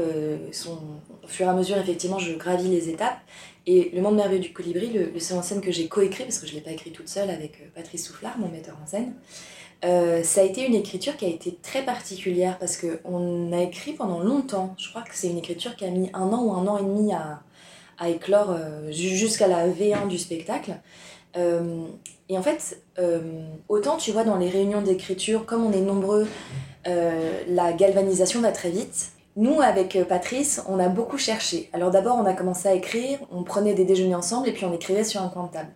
sont. 0.51 0.79
Au 1.23 1.27
fur 1.27 1.45
et 1.45 1.49
à 1.49 1.53
mesure, 1.53 1.77
effectivement, 1.77 2.19
je 2.19 2.33
gravis 2.33 2.67
les 2.67 2.89
étapes. 2.89 3.19
Et 3.67 3.91
Le 3.93 4.01
Monde 4.01 4.15
Merveilleux 4.15 4.41
du 4.41 4.53
Colibri, 4.53 4.91
le, 4.91 5.11
le 5.13 5.35
en 5.37 5.43
scène 5.43 5.61
que 5.61 5.71
j'ai 5.71 5.87
coécrit, 5.87 6.23
parce 6.23 6.39
que 6.39 6.47
je 6.47 6.53
ne 6.53 6.57
l'ai 6.57 6.63
pas 6.63 6.71
écrit 6.71 6.91
toute 6.91 7.07
seule 7.07 7.29
avec 7.29 7.71
Patrice 7.75 8.07
Soufflard, 8.07 8.39
mon 8.39 8.49
metteur 8.49 8.75
en 8.83 8.87
scène, 8.87 9.13
ça 9.83 10.41
a 10.41 10.43
été 10.43 10.65
une 10.65 10.73
écriture 10.73 11.15
qui 11.15 11.25
a 11.25 11.27
été 11.27 11.57
très 11.61 11.83
particulière 11.85 12.57
parce 12.57 12.77
qu'on 12.77 13.53
a 13.53 13.61
écrit 13.61 13.93
pendant 13.93 14.19
longtemps. 14.19 14.75
Je 14.79 14.89
crois 14.89 15.03
que 15.03 15.11
c'est 15.13 15.29
une 15.29 15.37
écriture 15.37 15.75
qui 15.75 15.85
a 15.85 15.89
mis 15.91 16.09
un 16.13 16.33
an 16.33 16.43
ou 16.43 16.53
un 16.53 16.67
an 16.67 16.79
et 16.79 16.83
demi 16.83 17.13
à, 17.13 17.43
à 18.01 18.09
éclore 18.09 18.57
jusqu'à 18.89 19.47
la 19.47 19.69
V1 19.69 20.09
du 20.09 20.17
spectacle. 20.17 20.73
Euh, 21.37 21.85
et 22.29 22.37
en 22.37 22.41
fait, 22.41 22.81
euh, 22.99 23.43
autant 23.69 23.97
tu 23.97 24.11
vois 24.11 24.23
dans 24.23 24.37
les 24.37 24.49
réunions 24.49 24.81
d'écriture, 24.81 25.45
comme 25.45 25.65
on 25.65 25.71
est 25.71 25.81
nombreux, 25.81 26.27
euh, 26.87 27.41
la 27.47 27.73
galvanisation 27.73 28.41
va 28.41 28.51
très 28.51 28.69
vite. 28.69 29.11
Nous, 29.37 29.61
avec 29.61 29.97
Patrice, 30.09 30.61
on 30.67 30.77
a 30.79 30.89
beaucoup 30.89 31.17
cherché. 31.17 31.69
Alors 31.71 31.91
d'abord, 31.91 32.17
on 32.17 32.25
a 32.25 32.33
commencé 32.33 32.67
à 32.67 32.73
écrire, 32.73 33.19
on 33.31 33.43
prenait 33.43 33.73
des 33.73 33.85
déjeuners 33.85 34.15
ensemble 34.15 34.49
et 34.49 34.51
puis 34.51 34.65
on 34.65 34.73
écrivait 34.73 35.05
sur 35.05 35.21
un 35.21 35.29
coin 35.29 35.45
de 35.45 35.51
table. 35.51 35.71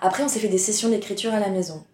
Après, 0.00 0.22
on 0.22 0.28
s'est 0.28 0.40
fait 0.40 0.48
des 0.48 0.58
sessions 0.58 0.88
d'écriture 0.88 1.34
à 1.34 1.40
la 1.40 1.50
maison. 1.50 1.84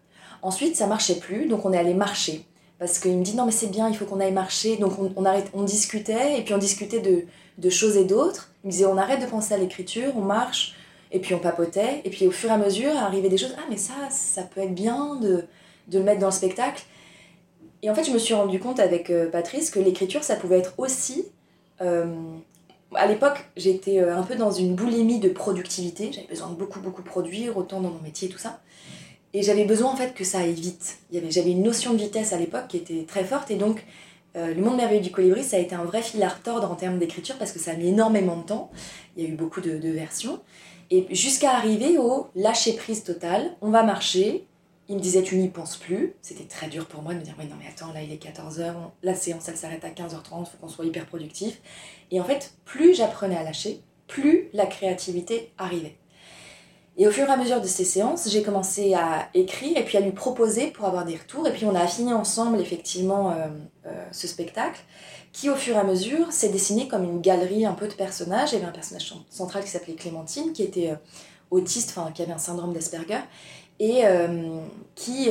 Ensuite, 0.43 0.77
ça 0.77 0.87
marchait 0.87 1.17
plus, 1.17 1.47
donc 1.47 1.65
on 1.65 1.73
est 1.73 1.79
allé 1.79 1.95
marcher. 1.95 2.47
Parce 2.79 2.99
qu'il 2.99 3.17
me 3.17 3.25
dit 3.25 3.35
non 3.35 3.45
mais 3.45 3.53
c'est 3.53 3.71
bien, 3.71 3.89
il 3.89 3.97
faut 3.97 4.07
qu'on 4.07 4.21
aille 4.21 4.33
marcher. 4.33 4.77
Donc 4.77 4.93
on, 4.99 5.63
discutait 5.65 6.39
et 6.39 6.43
puis 6.43 6.55
on 6.55 6.59
discutait 6.59 7.01
de 7.01 7.71
choses 7.71 7.97
et 7.97 8.05
d'autres. 8.05 8.50
Il 8.65 8.69
me 8.69 8.73
disait 8.73 8.87
on 8.87 8.97
arrête 8.97 9.21
de 9.21 9.27
penser 9.27 9.55
à 9.55 9.59
l'écriture, 9.59 10.13
on 10.17 10.23
marche, 10.23 10.75
et 11.13 11.19
puis 11.19 11.35
on 11.35 11.39
papotait. 11.39 12.03
Et 12.05 12.11
puis 12.11 12.27
au 12.27 12.31
fur 12.31 12.51
et 12.51 12.53
à 12.53 12.59
mesure, 12.59 12.97
arrivaient 12.97 13.29
des 13.29 13.39
choses. 13.39 13.55
Ah, 13.59 13.67
mais 13.69 13.77
ça, 13.77 13.95
ça 14.11 14.43
peut 14.43 14.61
être 14.61 14.75
bien 14.75 15.17
de, 15.17 15.45
le 15.93 16.03
mettre 16.03 16.21
dans 16.21 16.29
le 16.29 16.33
spectacle. 16.33 16.85
Et 17.83 17.91
en 17.91 17.95
fait, 17.95 18.05
je 18.05 18.11
me 18.11 18.19
suis 18.19 18.35
rendu 18.35 18.61
compte 18.61 18.79
avec 18.79 19.11
euh, 19.11 19.31
Patrice 19.31 19.71
que 19.71 19.81
l'écriture, 19.81 20.23
ça 20.23 20.37
pouvait 20.37 20.59
être 20.59 20.75
aussi. 20.77 21.25
Euh, 21.81 22.05
à 22.95 23.07
l'époque, 23.07 23.47
j'étais 23.57 24.01
euh, 24.01 24.17
un 24.17 24.23
peu 24.23 24.37
dans 24.37 24.51
une 24.51 24.75
boulimie 24.75 25.19
de 25.19 25.31
productivité. 25.31 26.11
J'avais 26.13 26.27
besoin 26.27 26.51
de 26.51 26.55
beaucoup, 26.55 26.81
beaucoup 26.81 27.03
produire, 27.03 27.57
autant 27.57 27.81
dans 27.81 27.91
mon 27.91 28.01
métier 28.01 28.29
et 28.29 28.31
tout 28.31 28.39
ça. 28.39 28.61
Et 29.33 29.43
j'avais 29.43 29.65
besoin 29.65 29.93
en 29.93 29.97
fait 29.97 30.13
que 30.13 30.25
ça 30.25 30.41
aille 30.41 30.53
vite. 30.53 30.99
J'avais 31.13 31.53
une 31.53 31.63
notion 31.63 31.93
de 31.93 31.99
vitesse 31.99 32.33
à 32.33 32.37
l'époque 32.37 32.69
qui 32.69 32.77
était 32.77 33.05
très 33.07 33.25
forte. 33.25 33.51
Et 33.51 33.57
donc, 33.57 33.85
Le 34.35 34.61
Monde 34.61 34.77
Merveilleux 34.77 35.01
du 35.01 35.11
Colibri, 35.11 35.43
ça 35.43 35.57
a 35.57 35.61
été 35.61 35.75
un 35.75 35.85
vrai 35.85 36.03
fil 36.03 36.23
à 36.23 36.29
retordre 36.29 36.71
en 36.71 36.77
termes 36.77 36.99
d'écriture 36.99 37.37
parce 37.37 37.53
que 37.53 37.59
ça 37.59 37.73
a 37.73 37.75
mis 37.75 37.89
énormément 37.89 38.37
de 38.37 38.45
temps. 38.45 38.71
Il 39.17 39.25
y 39.25 39.27
a 39.27 39.31
eu 39.31 39.35
beaucoup 39.35 39.61
de, 39.61 39.71
versions. 39.89 40.41
Et 40.91 41.07
jusqu'à 41.15 41.53
arriver 41.53 41.99
au 41.99 42.29
lâcher 42.35 42.75
prise 42.75 43.05
total, 43.05 43.57
on 43.61 43.71
va 43.71 43.83
marcher. 43.83 44.47
Il 44.89 44.97
me 44.97 45.01
disait, 45.01 45.23
tu 45.23 45.37
n'y 45.37 45.49
penses 45.49 45.77
plus. 45.77 46.15
C'était 46.21 46.45
très 46.45 46.69
dur 46.69 46.87
pour 46.87 47.03
moi 47.03 47.15
de 47.15 47.19
me 47.19 47.25
dire, 47.25 47.35
oui, 47.39 47.47
non, 47.47 47.57
mais 47.59 47.67
attends, 47.69 47.93
là, 47.93 48.03
il 48.03 48.13
est 48.13 48.23
14h, 48.23 48.75
la 49.03 49.15
séance, 49.15 49.49
elle 49.49 49.57
s'arrête 49.57 49.85
à 49.85 49.91
15h30, 49.91 50.41
il 50.41 50.47
faut 50.47 50.59
qu'on 50.61 50.69
soit 50.69 50.85
hyper 50.85 51.07
productif. 51.07 51.61
Et 52.11 52.21
en 52.21 52.25
fait, 52.25 52.55
plus 52.65 52.95
j'apprenais 52.95 53.37
à 53.37 53.45
lâcher, 53.45 53.83
plus 54.09 54.49
la 54.53 54.67
créativité 54.67 55.53
arrivait. 55.59 55.97
Et 56.97 57.07
au 57.07 57.11
fur 57.11 57.27
et 57.27 57.31
à 57.31 57.37
mesure 57.37 57.61
de 57.61 57.67
ces 57.67 57.85
séances, 57.85 58.29
j'ai 58.29 58.43
commencé 58.43 58.95
à 58.95 59.29
écrire 59.33 59.77
et 59.77 59.85
puis 59.85 59.97
à 59.97 60.01
lui 60.01 60.13
proposer 60.13 60.69
pour 60.69 60.85
avoir 60.85 61.05
des 61.05 61.17
retours. 61.17 61.47
Et 61.47 61.53
puis 61.53 61.65
on 61.65 61.75
a 61.75 61.81
affiné 61.81 62.13
ensemble 62.13 62.61
effectivement 62.61 63.31
euh, 63.31 63.47
euh, 63.87 64.05
ce 64.13 64.27
spectacle 64.27 64.81
qui 65.33 65.49
au 65.49 65.55
fur 65.55 65.77
et 65.77 65.79
à 65.79 65.85
mesure 65.85 66.33
s'est 66.33 66.49
dessiné 66.49 66.89
comme 66.89 67.05
une 67.05 67.21
galerie 67.21 67.65
un 67.65 67.73
peu 67.73 67.87
de 67.87 67.95
personnages. 67.95 68.51
Il 68.53 68.57
y 68.57 68.59
avait 68.59 68.67
un 68.67 68.73
personnage 68.73 69.15
central 69.31 69.63
qui 69.63 69.71
s'appelait 69.71 69.95
Clémentine, 69.95 70.53
qui 70.53 70.63
était 70.63 70.91
euh, 70.91 70.97
autiste, 71.51 71.95
enfin 71.97 72.11
qui 72.11 72.23
avait 72.23 72.33
un 72.33 72.39
syndrome 72.39 72.73
d'Asperger, 72.73 73.21
et 73.79 74.03
qui... 74.95 75.31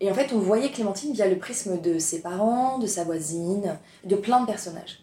Et 0.00 0.10
en 0.10 0.14
fait, 0.14 0.32
on 0.34 0.38
voyait 0.38 0.70
Clémentine 0.70 1.14
via 1.14 1.26
le 1.26 1.38
prisme 1.38 1.80
de 1.80 1.98
ses 1.98 2.20
parents, 2.20 2.78
de 2.78 2.86
sa 2.86 3.04
voisine, 3.04 3.78
de 4.04 4.16
plein 4.16 4.40
de 4.40 4.46
personnages. 4.46 4.98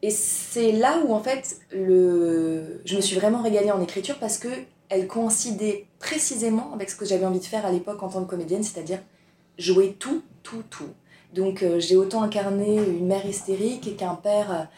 Et 0.00 0.10
c'est 0.10 0.72
là 0.72 1.00
où 1.04 1.12
en 1.12 1.20
fait 1.20 1.58
le... 1.70 2.80
je 2.84 2.96
me 2.96 3.00
suis 3.00 3.16
vraiment 3.16 3.42
régalée 3.42 3.72
en 3.72 3.82
écriture 3.82 4.16
parce 4.18 4.38
que 4.38 4.48
elle 4.88 5.06
coïncidait 5.06 5.86
précisément 5.98 6.70
avec 6.74 6.90
ce 6.90 6.96
que 6.96 7.04
j'avais 7.04 7.26
envie 7.26 7.40
de 7.40 7.44
faire 7.44 7.66
à 7.66 7.72
l'époque 7.72 8.02
en 8.02 8.08
tant 8.08 8.24
que 8.24 8.30
comédienne, 8.30 8.62
c'est-à-dire 8.62 9.00
jouer 9.58 9.96
tout, 9.98 10.22
tout, 10.42 10.62
tout 10.70 10.88
Donc 11.34 11.64
j'ai 11.78 11.96
autant 11.96 12.22
incarné 12.22 12.76
une 12.76 13.06
mère 13.06 13.26
hystérique 13.26 13.96
qu'un 13.96 14.14
père 14.14 14.68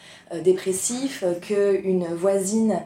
dépressif, 0.43 1.23
qu'une 1.41 2.05
voisine 2.07 2.81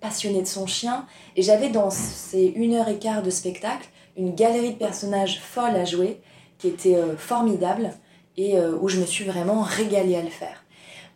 passionnée 0.00 0.42
de 0.42 0.46
son 0.46 0.66
chien. 0.66 1.06
Et 1.36 1.42
j'avais 1.42 1.70
dans 1.70 1.90
ces 1.90 2.46
une 2.56 2.74
heure 2.74 2.88
et 2.88 2.98
quart 2.98 3.22
de 3.22 3.30
spectacle 3.30 3.88
une 4.16 4.34
galerie 4.34 4.72
de 4.72 4.78
personnages 4.78 5.40
folles 5.40 5.76
à 5.76 5.84
jouer 5.84 6.20
qui 6.58 6.68
était 6.68 6.98
formidable 7.16 7.92
et 8.36 8.58
où 8.60 8.88
je 8.88 9.00
me 9.00 9.06
suis 9.06 9.24
vraiment 9.24 9.62
régalée 9.62 10.16
à 10.16 10.22
le 10.22 10.28
faire. 10.28 10.64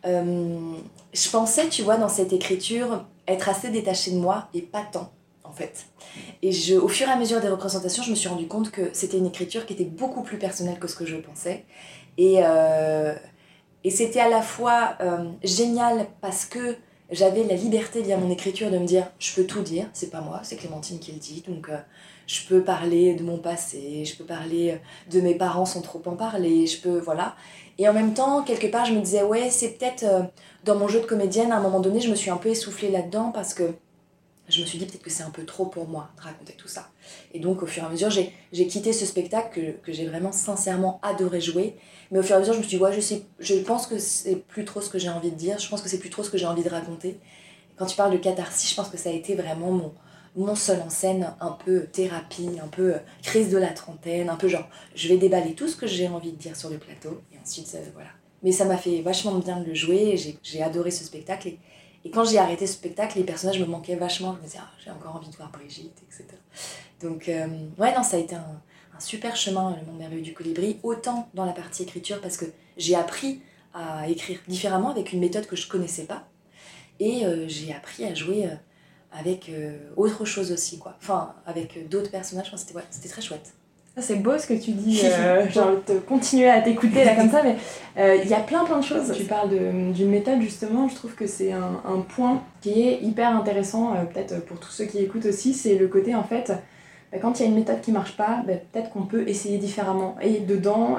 je 0.03 1.29
pensais, 1.29 1.67
tu 1.67 1.83
vois, 1.83 1.97
dans 1.97 2.09
cette 2.09 2.33
écriture, 2.33 3.05
être 3.27 3.49
assez 3.49 3.69
détachée 3.69 4.11
de 4.11 4.17
moi 4.17 4.47
et 4.53 4.61
pas 4.61 4.83
tant 4.91 5.11
Et 6.41 6.51
je, 6.51 6.75
au 6.75 6.87
fur 6.87 7.07
et 7.07 7.11
à 7.11 7.17
mesure 7.17 7.41
des 7.41 7.49
représentations, 7.49 8.03
je 8.03 8.11
me 8.11 8.15
suis 8.15 8.29
rendu 8.29 8.47
compte 8.47 8.71
que 8.71 8.89
c'était 8.93 9.17
une 9.17 9.25
écriture 9.25 9.65
qui 9.65 9.73
était 9.73 9.85
beaucoup 9.85 10.21
plus 10.21 10.37
personnelle 10.37 10.79
que 10.79 10.87
ce 10.87 10.95
que 10.95 11.05
je 11.05 11.15
pensais. 11.15 11.65
Et, 12.17 12.37
euh, 12.41 13.15
et 13.83 13.89
c'était 13.89 14.19
à 14.19 14.29
la 14.29 14.41
fois 14.41 14.95
euh, 15.01 15.29
génial 15.43 16.07
parce 16.21 16.45
que 16.45 16.75
j'avais 17.09 17.43
la 17.43 17.55
liberté 17.55 18.01
via 18.01 18.17
mon 18.17 18.29
écriture 18.29 18.69
de 18.69 18.77
me 18.77 18.85
dire 18.85 19.07
je 19.19 19.33
peux 19.33 19.45
tout 19.45 19.61
dire, 19.61 19.87
c'est 19.93 20.09
pas 20.09 20.21
moi, 20.21 20.41
c'est 20.43 20.57
Clémentine 20.57 20.99
qui 20.99 21.13
le 21.13 21.19
dit, 21.19 21.43
donc 21.47 21.69
euh, 21.69 21.77
je 22.25 22.41
peux 22.47 22.61
parler 22.61 23.13
de 23.13 23.23
mon 23.23 23.37
passé, 23.37 24.03
je 24.03 24.17
peux 24.17 24.25
parler 24.25 24.77
de 25.09 25.21
mes 25.21 25.35
parents 25.35 25.65
sans 25.65 25.81
trop 25.81 26.01
en 26.05 26.17
parler, 26.17 26.67
je 26.67 26.81
peux, 26.81 26.99
voilà. 26.99 27.35
Et 27.77 27.87
en 27.87 27.93
même 27.93 28.13
temps, 28.13 28.43
quelque 28.43 28.67
part, 28.67 28.85
je 28.85 28.93
me 28.93 28.99
disais 28.99 29.23
ouais, 29.23 29.49
c'est 29.49 29.77
peut-être 29.77 30.03
dans 30.65 30.75
mon 30.75 30.89
jeu 30.89 30.99
de 30.99 31.05
comédienne, 31.05 31.51
à 31.53 31.57
un 31.57 31.61
moment 31.61 31.79
donné, 31.79 32.01
je 32.01 32.09
me 32.09 32.15
suis 32.15 32.31
un 32.31 32.37
peu 32.37 32.49
essoufflée 32.49 32.89
là-dedans 32.89 33.31
parce 33.31 33.53
que 33.53 33.71
je 34.49 34.61
me 34.61 34.65
suis 34.65 34.77
dit 34.77 34.85
peut-être 34.85 35.03
que 35.03 35.09
c'est 35.09 35.23
un 35.23 35.29
peu 35.29 35.45
trop 35.45 35.65
pour 35.65 35.87
moi 35.87 36.09
de 36.17 36.21
raconter 36.21 36.53
tout 36.53 36.67
ça. 36.67 36.89
Et 37.33 37.39
donc 37.39 37.63
au 37.63 37.65
fur 37.65 37.83
et 37.83 37.85
à 37.85 37.89
mesure, 37.89 38.09
j'ai 38.09 38.67
quitté 38.67 38.93
ce 38.93 39.05
spectacle 39.05 39.49
que, 39.53 39.71
que 39.85 39.91
j'ai 39.91 40.07
vraiment 40.07 40.31
sincèrement 40.31 40.99
adoré 41.03 41.41
jouer. 41.41 41.75
Mais 42.11 42.19
au 42.19 42.23
fur 42.23 42.35
et 42.35 42.37
à 42.37 42.39
mesure, 42.39 42.53
je 42.53 42.59
me 42.59 42.63
suis 42.63 42.77
dit, 42.77 42.83
ouais, 42.83 42.93
je, 42.93 43.01
sais, 43.01 43.23
je 43.39 43.55
pense 43.55 43.87
que 43.87 43.97
c'est 43.99 44.35
plus 44.35 44.63
trop 44.63 44.79
ce 44.79 44.89
que 44.89 44.99
j'ai 44.99 45.09
envie 45.09 45.31
de 45.31 45.35
dire, 45.35 45.59
je 45.59 45.67
pense 45.67 45.81
que 45.81 45.89
c'est 45.89 45.99
plus 45.99 46.09
trop 46.09 46.23
ce 46.23 46.29
que 46.29 46.37
j'ai 46.37 46.45
envie 46.45 46.63
de 46.63 46.69
raconter. 46.69 47.19
Quand 47.75 47.85
tu 47.85 47.95
parles 47.95 48.13
de 48.13 48.17
catharsis, 48.17 48.69
je 48.69 48.75
pense 48.75 48.89
que 48.89 48.97
ça 48.97 49.09
a 49.09 49.13
été 49.13 49.35
vraiment 49.35 49.71
mon, 49.71 49.93
mon 50.37 50.55
seul 50.55 50.81
en 50.81 50.89
scène, 50.89 51.33
un 51.41 51.51
peu 51.51 51.85
thérapie, 51.87 52.49
un 52.63 52.67
peu 52.67 52.95
euh, 52.95 52.99
crise 53.23 53.49
de 53.49 53.57
la 53.57 53.69
trentaine, 53.69 54.29
un 54.29 54.35
peu 54.35 54.47
genre, 54.47 54.69
je 54.95 55.07
vais 55.09 55.17
déballer 55.17 55.53
tout 55.53 55.67
ce 55.67 55.75
que 55.75 55.87
j'ai 55.87 56.07
envie 56.07 56.31
de 56.31 56.37
dire 56.37 56.55
sur 56.55 56.69
le 56.69 56.77
plateau, 56.77 57.21
et 57.33 57.37
ensuite, 57.39 57.75
voilà. 57.93 58.09
Mais 58.43 58.51
ça 58.51 58.65
m'a 58.65 58.77
fait 58.77 59.01
vachement 59.01 59.33
bien 59.35 59.59
de 59.59 59.65
le 59.65 59.73
jouer, 59.73 60.15
j'ai 60.43 60.61
adoré 60.61 60.91
ce 60.91 61.03
spectacle. 61.03 61.53
Et 62.07 62.09
quand 62.09 62.23
j'ai 62.23 62.37
arrêté 62.37 62.65
ce 62.67 62.73
spectacle, 62.75 63.17
les 63.17 63.25
personnages 63.25 63.59
me 63.59 63.65
manquaient 63.65 63.97
vachement. 63.97 64.33
Je 64.35 64.39
me 64.39 64.45
disais, 64.45 64.59
ah, 64.61 64.71
j'ai 64.81 64.89
encore 64.91 65.17
envie 65.17 65.29
de 65.29 65.35
voir 65.35 65.51
Brigitte, 65.51 66.01
etc. 66.07 66.23
Donc, 67.01 67.27
euh, 67.27 67.47
ouais, 67.77 67.93
non, 67.93 68.01
ça 68.01 68.15
a 68.15 68.19
été 68.21 68.33
un, 68.33 68.61
super 68.97 69.35
chemin, 69.35 69.75
le 69.77 69.85
monde 69.85 69.97
merveilleux 69.97 70.21
du 70.21 70.33
colibri, 70.33 70.79
autant 70.83 71.27
dans 71.33 71.43
la 71.43 71.51
partie 71.51 71.83
écriture, 71.83 72.21
parce 72.21 72.37
que 72.37 72.45
j'ai 72.77 72.95
appris 72.95 73.41
à 73.73 74.07
écrire 74.07 74.39
différemment 74.47 74.89
avec 74.89 75.11
une 75.11 75.19
méthode 75.19 75.47
que 75.47 75.57
je 75.57 75.67
connaissais 75.67 76.05
pas. 76.05 76.29
Et 77.01 77.25
euh, 77.25 77.45
j'ai 77.49 77.73
appris 77.73 78.05
à 78.05 78.15
jouer 78.15 78.45
euh, 78.45 78.55
avec 79.11 79.51
autre 79.97 80.23
chose 80.23 80.53
aussi, 80.53 80.79
quoi. 80.79 80.95
Enfin, 81.01 81.35
avec 81.45 81.89
d'autres 81.89 82.09
personnages. 82.09 82.53
c'était 82.55 83.09
très 83.09 83.21
chouette. 83.21 83.53
C'est 83.99 84.21
beau 84.21 84.37
ce 84.37 84.45
que 84.45 84.53
tu 84.53 84.71
dis, 84.71 85.01
euh, 85.05 85.45
j'ai 85.49 85.59
envie 85.59 85.77
de 85.87 85.99
continuer 85.99 86.49
à 86.49 86.61
t'écouter 86.61 87.03
là 87.03 87.15
comme 87.15 87.31
ça, 87.31 87.41
mais 87.43 87.55
euh, 87.97 88.17
il 88.23 88.29
y 88.29 88.33
a 88.33 88.39
plein 88.39 88.63
plein 88.63 88.79
de 88.79 88.83
choses. 88.83 89.11
Tu 89.15 89.23
parles 89.23 89.49
d'une 89.49 90.09
méthode 90.09 90.41
justement, 90.41 90.87
je 90.87 90.95
trouve 90.95 91.15
que 91.15 91.25
c'est 91.25 91.51
un, 91.51 91.81
un, 91.85 92.01
point 92.01 92.43
qui 92.61 92.87
est 92.87 93.01
hyper 93.01 93.35
intéressant, 93.35 93.93
euh, 93.93 94.03
peut-être 94.03 94.45
pour 94.45 94.59
tous 94.59 94.71
ceux 94.71 94.85
qui 94.85 94.99
écoutent 94.99 95.25
aussi, 95.25 95.53
c'est 95.53 95.75
le 95.75 95.87
côté 95.87 96.13
en 96.13 96.23
fait, 96.23 96.53
bah, 97.11 97.17
quand 97.19 97.39
il 97.39 97.43
y 97.43 97.45
a 97.45 97.49
une 97.49 97.55
méthode 97.55 97.81
qui 97.81 97.91
marche 97.91 98.15
pas, 98.15 98.43
bah, 98.45 98.53
peut-être 98.71 98.91
qu'on 98.91 99.03
peut 99.03 99.27
essayer 99.27 99.57
différemment. 99.57 100.15
Et 100.21 100.41
dedans, 100.41 100.97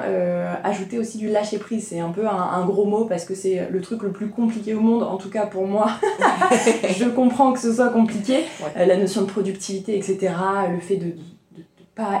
ajouter 0.65 0.99
aussi 0.99 1.17
du 1.19 1.29
lâcher 1.29 1.57
prise, 1.57 1.87
c'est 1.87 2.01
un 2.01 2.09
peu 2.09 2.27
un, 2.27 2.65
gros 2.65 2.85
mot 2.85 3.05
parce 3.05 3.23
que 3.23 3.33
c'est 3.33 3.69
le 3.69 3.79
truc 3.79 4.03
le 4.03 4.11
plus 4.11 4.29
compliqué 4.29 4.73
au 4.73 4.81
monde, 4.81 5.03
en 5.03 5.15
tout 5.15 5.29
cas 5.29 5.45
pour 5.45 5.65
moi. 5.65 5.87
je 6.97 7.07
comprends 7.07 7.53
que 7.53 7.59
ce 7.59 7.71
soit 7.71 7.89
compliqué, 7.89 8.43
la 8.75 8.97
notion 8.97 9.21
de 9.21 9.27
productivité, 9.27 9.97
etc., 9.97 10.33
le 10.69 10.79
fait 10.79 10.97
de 10.97 11.13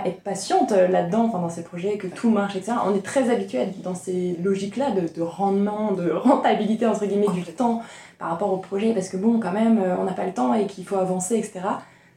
être 0.05 0.21
patiente 0.21 0.71
euh, 0.71 0.87
là-dedans, 0.87 1.25
enfin, 1.25 1.39
dans 1.39 1.49
ces 1.49 1.63
projets, 1.63 1.97
que 1.97 2.07
tout 2.07 2.29
marche, 2.29 2.55
etc. 2.55 2.73
On 2.85 2.95
est 2.95 3.05
très 3.05 3.29
habitué 3.29 3.67
dans 3.83 3.95
ces 3.95 4.37
logiques-là 4.43 4.91
de, 4.91 5.21
rendement, 5.21 5.91
de 5.91 6.11
rentabilité, 6.13 6.85
entre 6.85 7.05
guillemets, 7.05 7.27
du 7.33 7.43
temps 7.43 7.81
par 8.17 8.29
rapport 8.29 8.51
au 8.51 8.57
projet, 8.57 8.93
parce 8.93 9.09
que 9.09 9.17
bon, 9.17 9.39
quand 9.39 9.51
même, 9.51 9.79
euh, 9.79 9.95
on 9.99 10.03
n'a 10.03 10.13
pas 10.13 10.25
le 10.25 10.33
temps 10.33 10.53
et 10.53 10.65
qu'il 10.65 10.85
faut 10.85 10.97
avancer, 10.97 11.35
etc. 11.37 11.61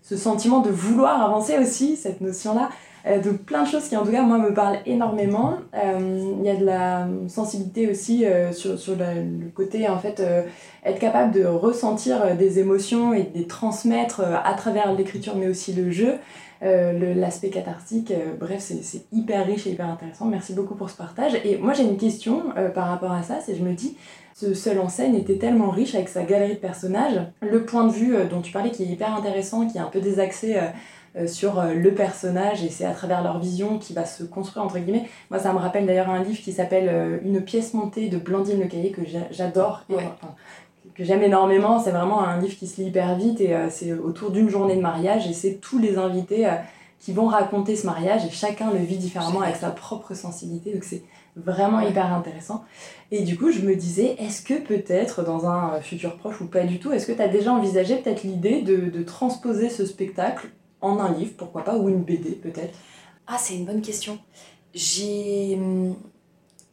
Ce 0.02 0.16
sentiment 0.16 0.60
de 0.60 0.70
vouloir 0.70 1.22
avancer 1.22 1.58
aussi, 1.58 1.96
cette 1.96 2.20
notion-là, 2.20 2.70
euh, 3.06 3.18
de 3.18 3.30
plein 3.30 3.62
de 3.62 3.68
choses 3.68 3.88
qui 3.88 3.96
en 3.96 4.04
tout 4.04 4.12
cas 4.12 4.22
moi 4.22 4.38
me 4.38 4.54
parlent 4.54 4.78
énormément. 4.86 5.58
Il 5.74 6.44
y 6.44 6.50
a 6.50 6.56
de 6.56 6.64
la 6.64 7.08
sensibilité 7.28 7.90
aussi 7.90 8.24
sur, 8.52 8.78
sur 8.78 8.94
le, 8.96 9.50
côté 9.54 9.88
en 9.88 9.98
fait 9.98 10.22
être 10.84 11.00
capable 11.00 11.32
de 11.32 11.44
ressentir 11.44 12.36
des 12.36 12.60
émotions 12.60 13.12
et 13.12 13.24
de 13.24 13.38
les 13.38 13.46
transmettre 13.48 14.22
à 14.44 14.54
travers 14.54 14.92
l'écriture 14.92 15.34
mais 15.36 15.48
aussi 15.48 15.72
le 15.72 15.90
jeu. 15.90 16.14
Euh, 16.62 17.14
l'aspect 17.14 17.50
cathartique. 17.50 18.12
Euh, 18.12 18.34
bref, 18.38 18.60
c'est 18.60 19.04
hyper 19.10 19.46
riche 19.46 19.66
et 19.66 19.70
hyper 19.70 19.88
intéressant. 19.88 20.26
Merci 20.26 20.54
beaucoup 20.54 20.76
pour 20.76 20.90
ce 20.90 20.96
partage. 20.96 21.34
Et 21.44 21.56
moi, 21.58 21.72
j'ai 21.72 21.82
une 21.82 21.96
question 21.96 22.44
euh, 22.56 22.68
par 22.68 22.86
rapport 22.86 23.10
à 23.10 23.24
ça. 23.24 23.40
C'est 23.44 23.56
je 23.56 23.64
me 23.64 23.72
dis, 23.72 23.96
ce 24.32 24.54
seul 24.54 24.78
en 24.78 24.88
scène 24.88 25.16
était 25.16 25.38
tellement 25.38 25.70
riche 25.70 25.96
avec 25.96 26.08
sa 26.08 26.22
galerie 26.22 26.54
de 26.54 26.60
personnages. 26.60 27.20
Le 27.40 27.64
point 27.64 27.84
de 27.86 27.92
vue 27.92 28.16
dont 28.30 28.40
tu 28.40 28.52
parlais 28.52 28.70
qui 28.70 28.84
est 28.84 28.86
hyper 28.86 29.12
intéressant, 29.12 29.66
qui 29.66 29.78
est 29.78 29.80
un 29.80 29.88
peu 29.88 30.00
désaxé 30.00 30.56
sur 31.26 31.62
le 31.62 31.92
personnage 31.92 32.64
et 32.64 32.70
c'est 32.70 32.86
à 32.86 32.92
travers 32.92 33.22
leur 33.22 33.38
vision 33.38 33.78
qui 33.78 33.92
va 33.92 34.06
se 34.06 34.24
construire 34.24 34.64
entre 34.64 34.78
guillemets. 34.78 35.06
Moi 35.30 35.38
ça 35.38 35.52
me 35.52 35.58
rappelle 35.58 35.84
d'ailleurs 35.84 36.08
un 36.08 36.22
livre 36.22 36.40
qui 36.40 36.52
s'appelle 36.52 37.20
Une 37.22 37.42
pièce 37.42 37.74
montée 37.74 38.08
de 38.08 38.16
Blandine 38.16 38.58
Le 38.60 38.66
Cahier 38.66 38.90
que 38.92 39.02
j'adore 39.30 39.84
que 40.94 41.04
j'aime 41.04 41.22
énormément. 41.22 41.78
C'est 41.78 41.90
vraiment 41.90 42.22
un 42.22 42.38
livre 42.40 42.56
qui 42.56 42.66
se 42.66 42.80
lit 42.80 42.88
hyper 42.88 43.16
vite 43.16 43.40
et 43.40 43.54
euh, 43.54 43.68
c'est 43.70 43.92
autour 43.92 44.30
d'une 44.30 44.48
journée 44.48 44.76
de 44.76 44.80
mariage 44.80 45.26
et 45.26 45.32
c'est 45.32 45.54
tous 45.54 45.78
les 45.78 45.98
invités 45.98 46.46
euh, 46.46 46.54
qui 46.98 47.12
vont 47.12 47.26
raconter 47.26 47.76
ce 47.76 47.86
mariage 47.86 48.24
et 48.24 48.30
chacun 48.30 48.70
le 48.70 48.78
vit 48.78 48.96
différemment 48.96 49.40
avec 49.42 49.56
sa 49.56 49.70
propre 49.70 50.14
sensibilité. 50.14 50.72
Donc 50.72 50.84
c'est 50.84 51.02
vraiment 51.34 51.80
hyper 51.80 52.12
intéressant. 52.12 52.64
Et 53.10 53.22
du 53.22 53.36
coup, 53.36 53.50
je 53.50 53.60
me 53.60 53.74
disais, 53.74 54.16
est-ce 54.18 54.42
que 54.42 54.54
peut-être 54.54 55.24
dans 55.24 55.46
un 55.46 55.80
futur 55.80 56.16
proche 56.16 56.40
ou 56.40 56.46
pas 56.46 56.64
du 56.64 56.78
tout, 56.78 56.92
est-ce 56.92 57.06
que 57.06 57.12
tu 57.12 57.22
as 57.22 57.28
déjà 57.28 57.52
envisagé 57.52 57.96
peut-être 57.96 58.22
l'idée 58.22 58.62
de, 58.62 58.90
de 58.90 59.02
transposer 59.02 59.68
ce 59.68 59.86
spectacle 59.86 60.48
en 60.80 60.98
un 60.98 61.12
livre, 61.12 61.32
pourquoi 61.36 61.64
pas, 61.64 61.76
ou 61.76 61.88
une 61.88 62.02
BD 62.02 62.32
peut-être? 62.32 62.78
Ah, 63.26 63.36
c'est 63.38 63.54
une 63.54 63.64
bonne 63.64 63.82
question. 63.82 64.18
J'ai. 64.74 65.54
Hum, 65.56 65.96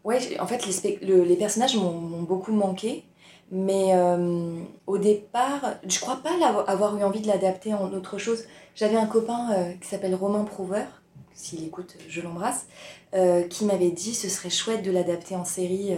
ouais, 0.04 0.20
en 0.40 0.48
fait, 0.48 0.66
les, 0.66 1.26
les 1.26 1.36
personnages 1.36 1.76
m'ont 1.78 2.22
beaucoup 2.24 2.52
manqué. 2.52 3.06
Mais 3.52 3.94
euh, 3.94 4.60
au 4.86 4.98
départ, 4.98 5.76
je 5.88 6.00
crois 6.00 6.18
pas 6.18 6.32
avoir 6.68 6.98
eu 6.98 7.04
envie 7.04 7.22
de 7.22 7.28
l'adapter 7.28 7.74
en 7.74 7.92
autre 7.94 8.18
chose. 8.18 8.44
J'avais 8.76 8.96
un 8.96 9.08
copain 9.08 9.52
euh, 9.52 9.74
qui 9.82 9.88
s'appelle 9.88 10.14
Romain 10.14 10.44
Prouver, 10.44 10.84
s'il 11.34 11.66
écoute, 11.66 11.96
je 12.08 12.22
l'embrasse, 12.22 12.68
euh, 13.16 13.44
qui 13.44 13.66
m'avait 13.66 13.90
dit 13.90 14.14
ce 14.14 14.30
serait 14.30 14.52
chouette 14.52 14.84
de 14.84 14.92
l'adapter 14.92 15.36
en 15.36 15.46
série 15.46 15.96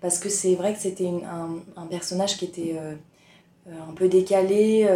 parce 0.00 0.18
que 0.18 0.28
c'est 0.28 0.54
vrai 0.54 0.74
que 0.74 0.80
c'était 0.80 1.08
un, 1.08 1.58
un, 1.76 1.86
personnage 1.86 2.36
qui 2.36 2.44
était 2.44 2.76
un 3.68 3.92
peu 3.94 4.08
décalé, 4.08 4.88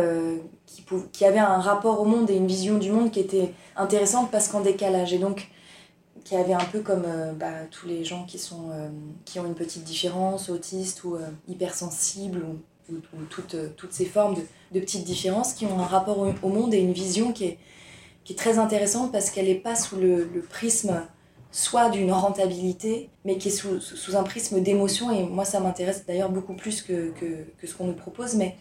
qui, 0.66 0.84
qui, 1.12 1.24
avait 1.24 1.40
un 1.40 1.58
rapport 1.58 2.00
au 2.00 2.04
monde 2.04 2.30
et 2.30 2.36
une 2.36 2.46
vision 2.46 2.78
du 2.78 2.92
monde 2.92 3.10
qui 3.10 3.18
était 3.18 3.52
intéressante 3.74 4.30
parce 4.30 4.46
qu'en 4.46 4.60
décalage. 4.60 5.12
Et 5.12 5.18
donc, 5.18 5.48
qui 6.24 6.36
avait 6.36 6.52
un 6.52 6.64
peu 6.64 6.80
comme 6.80 7.04
euh, 7.06 7.32
bah, 7.32 7.66
tous 7.70 7.86
les 7.86 8.04
gens 8.04 8.24
qui, 8.24 8.38
sont, 8.38 8.70
euh, 8.70 8.88
qui 9.24 9.40
ont 9.40 9.46
une 9.46 9.54
petite 9.54 9.84
différence, 9.84 10.48
autistes 10.48 11.04
ou 11.04 11.16
euh, 11.16 11.20
hypersensibles, 11.48 12.44
ou, 12.44 12.56
toutes, 13.30 13.56
toutes 13.76 13.92
ces 13.92 14.04
formes 14.04 14.34
de, 14.34 14.80
petites 14.80 15.04
différences, 15.04 15.54
qui 15.54 15.64
ont 15.66 15.78
un 15.78 15.86
rapport 15.86 16.18
au, 16.18 16.48
monde 16.48 16.74
et 16.74 16.78
une 16.78 16.92
vision 16.92 17.32
qui 17.32 17.44
est, 17.44 17.58
qui 18.24 18.34
est 18.34 18.36
très 18.36 18.58
intéressante 18.58 19.12
parce 19.12 19.30
qu'elle 19.30 19.46
n'est 19.46 19.54
pas 19.54 19.76
sous 19.76 19.96
le, 19.96 20.28
prisme 20.50 21.02
soit 21.52 21.90
d'une 21.90 22.12
rentabilité, 22.12 23.08
mais 23.24 23.38
qui 23.38 23.48
est 23.48 23.52
sous, 23.52 23.80
sous 23.80 24.16
un 24.16 24.22
prisme 24.24 24.60
d'émotion, 24.60 25.10
et 25.10 25.22
moi 25.22 25.44
ça 25.44 25.60
m'intéresse 25.60 26.04
d'ailleurs 26.06 26.30
beaucoup 26.30 26.54
plus 26.54 26.82
que, 26.82 27.12
que, 27.12 27.66
ce 27.66 27.74
qu'on 27.74 27.86
nous 27.86 27.94
propose, 27.94 28.34
mais 28.34 28.56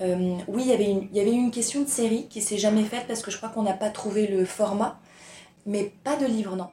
oui, 0.00 0.62
il 0.64 0.68
y 0.68 0.72
avait 0.72 0.90
une, 0.90 1.08
il 1.10 1.16
y 1.16 1.20
avait 1.20 1.32
une 1.32 1.50
question 1.50 1.82
de 1.82 1.88
série 1.88 2.26
qui 2.28 2.40
s'est 2.42 2.58
jamais 2.58 2.84
faite 2.84 3.04
parce 3.08 3.22
que 3.22 3.30
je 3.30 3.36
crois 3.36 3.48
qu'on 3.48 3.62
n'a 3.62 3.74
pas 3.74 3.90
trouvé 3.90 4.26
le 4.26 4.44
format 4.44 5.00
mais 5.66 5.92
pas 6.04 6.16
de 6.16 6.26
livre, 6.26 6.56
non. 6.56 6.68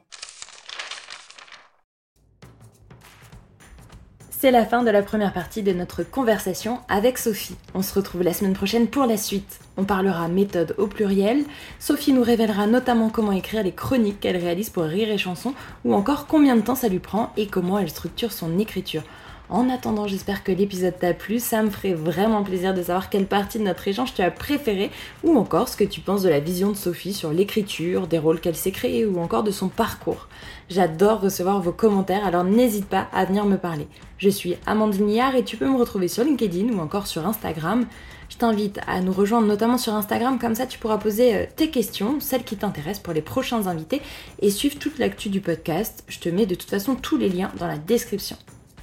C'est 4.40 4.52
la 4.52 4.64
fin 4.64 4.84
de 4.84 4.90
la 4.90 5.02
première 5.02 5.32
partie 5.32 5.64
de 5.64 5.72
notre 5.72 6.04
conversation 6.04 6.78
avec 6.88 7.18
Sophie. 7.18 7.56
On 7.74 7.82
se 7.82 7.92
retrouve 7.92 8.22
la 8.22 8.32
semaine 8.32 8.52
prochaine 8.52 8.86
pour 8.86 9.04
la 9.04 9.16
suite. 9.16 9.58
On 9.76 9.82
parlera 9.82 10.28
méthode 10.28 10.76
au 10.78 10.86
pluriel. 10.86 11.42
Sophie 11.80 12.12
nous 12.12 12.22
révélera 12.22 12.68
notamment 12.68 13.08
comment 13.08 13.32
écrire 13.32 13.64
les 13.64 13.72
chroniques 13.72 14.20
qu'elle 14.20 14.36
réalise 14.36 14.70
pour 14.70 14.84
Rire 14.84 15.10
et 15.10 15.18
Chanson 15.18 15.54
ou 15.84 15.92
encore 15.92 16.28
combien 16.28 16.54
de 16.54 16.60
temps 16.60 16.76
ça 16.76 16.86
lui 16.86 17.00
prend 17.00 17.32
et 17.36 17.48
comment 17.48 17.80
elle 17.80 17.90
structure 17.90 18.30
son 18.30 18.60
écriture. 18.60 19.02
En 19.50 19.70
attendant, 19.70 20.06
j'espère 20.06 20.44
que 20.44 20.52
l'épisode 20.52 20.98
t'a 20.98 21.14
plu. 21.14 21.38
Ça 21.38 21.62
me 21.62 21.70
ferait 21.70 21.94
vraiment 21.94 22.42
plaisir 22.42 22.74
de 22.74 22.82
savoir 22.82 23.08
quelle 23.08 23.26
partie 23.26 23.58
de 23.58 23.64
notre 23.64 23.88
échange 23.88 24.12
tu 24.12 24.20
as 24.20 24.30
préféré 24.30 24.90
ou 25.24 25.38
encore 25.38 25.68
ce 25.68 25.76
que 25.76 25.84
tu 25.84 26.00
penses 26.00 26.22
de 26.22 26.28
la 26.28 26.40
vision 26.40 26.70
de 26.70 26.76
Sophie 26.76 27.14
sur 27.14 27.32
l'écriture, 27.32 28.06
des 28.06 28.18
rôles 28.18 28.40
qu'elle 28.40 28.56
s'est 28.56 28.72
créés 28.72 29.06
ou 29.06 29.18
encore 29.20 29.44
de 29.44 29.50
son 29.50 29.68
parcours. 29.68 30.28
J'adore 30.68 31.22
recevoir 31.22 31.62
vos 31.62 31.72
commentaires, 31.72 32.26
alors 32.26 32.44
n'hésite 32.44 32.84
pas 32.84 33.08
à 33.10 33.24
venir 33.24 33.46
me 33.46 33.56
parler. 33.56 33.88
Je 34.18 34.28
suis 34.28 34.56
Amandine 34.66 35.10
Liard 35.10 35.34
et 35.34 35.44
tu 35.44 35.56
peux 35.56 35.68
me 35.68 35.78
retrouver 35.78 36.08
sur 36.08 36.24
LinkedIn 36.24 36.68
ou 36.74 36.80
encore 36.80 37.06
sur 37.06 37.26
Instagram. 37.26 37.86
Je 38.28 38.36
t'invite 38.36 38.80
à 38.86 39.00
nous 39.00 39.12
rejoindre 39.12 39.46
notamment 39.46 39.78
sur 39.78 39.94
Instagram, 39.94 40.38
comme 40.38 40.54
ça 40.54 40.66
tu 40.66 40.78
pourras 40.78 40.98
poser 40.98 41.34
euh, 41.34 41.46
tes 41.56 41.70
questions, 41.70 42.20
celles 42.20 42.44
qui 42.44 42.58
t'intéressent 42.58 43.02
pour 43.02 43.14
les 43.14 43.22
prochains 43.22 43.66
invités, 43.66 44.02
et 44.42 44.50
suivre 44.50 44.78
toute 44.78 44.98
l'actu 44.98 45.30
du 45.30 45.40
podcast. 45.40 46.04
Je 46.08 46.18
te 46.18 46.28
mets 46.28 46.44
de 46.44 46.54
toute 46.54 46.68
façon 46.68 46.94
tous 46.94 47.16
les 47.16 47.30
liens 47.30 47.50
dans 47.58 47.66
la 47.66 47.78
description. 47.78 48.36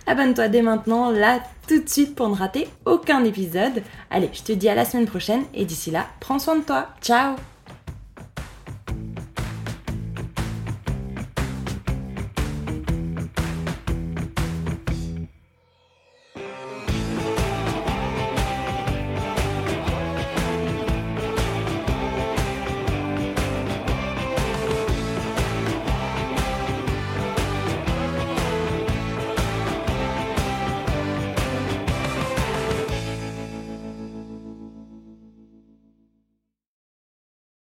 Abonne-toi 0.08 0.48
dès 0.48 0.62
maintenant, 0.62 1.10
là, 1.10 1.40
tout 1.68 1.82
de 1.82 1.90
suite 1.90 2.16
pour 2.16 2.30
ne 2.30 2.36
rater 2.36 2.68
aucun 2.86 3.24
épisode. 3.24 3.82
Allez, 4.12 4.30
je 4.34 4.44
te 4.44 4.52
dis 4.52 4.70
à 4.70 4.76
la 4.76 4.86
semaine 4.86 5.08
prochaine 5.08 5.44
et 5.54 5.66
d'ici 5.66 5.92
là, 5.92 6.06
prends 6.20 6.40
soin 6.40 6.58
de 6.58 6.64
toi. 6.64 6.90
Ciao 7.02 7.36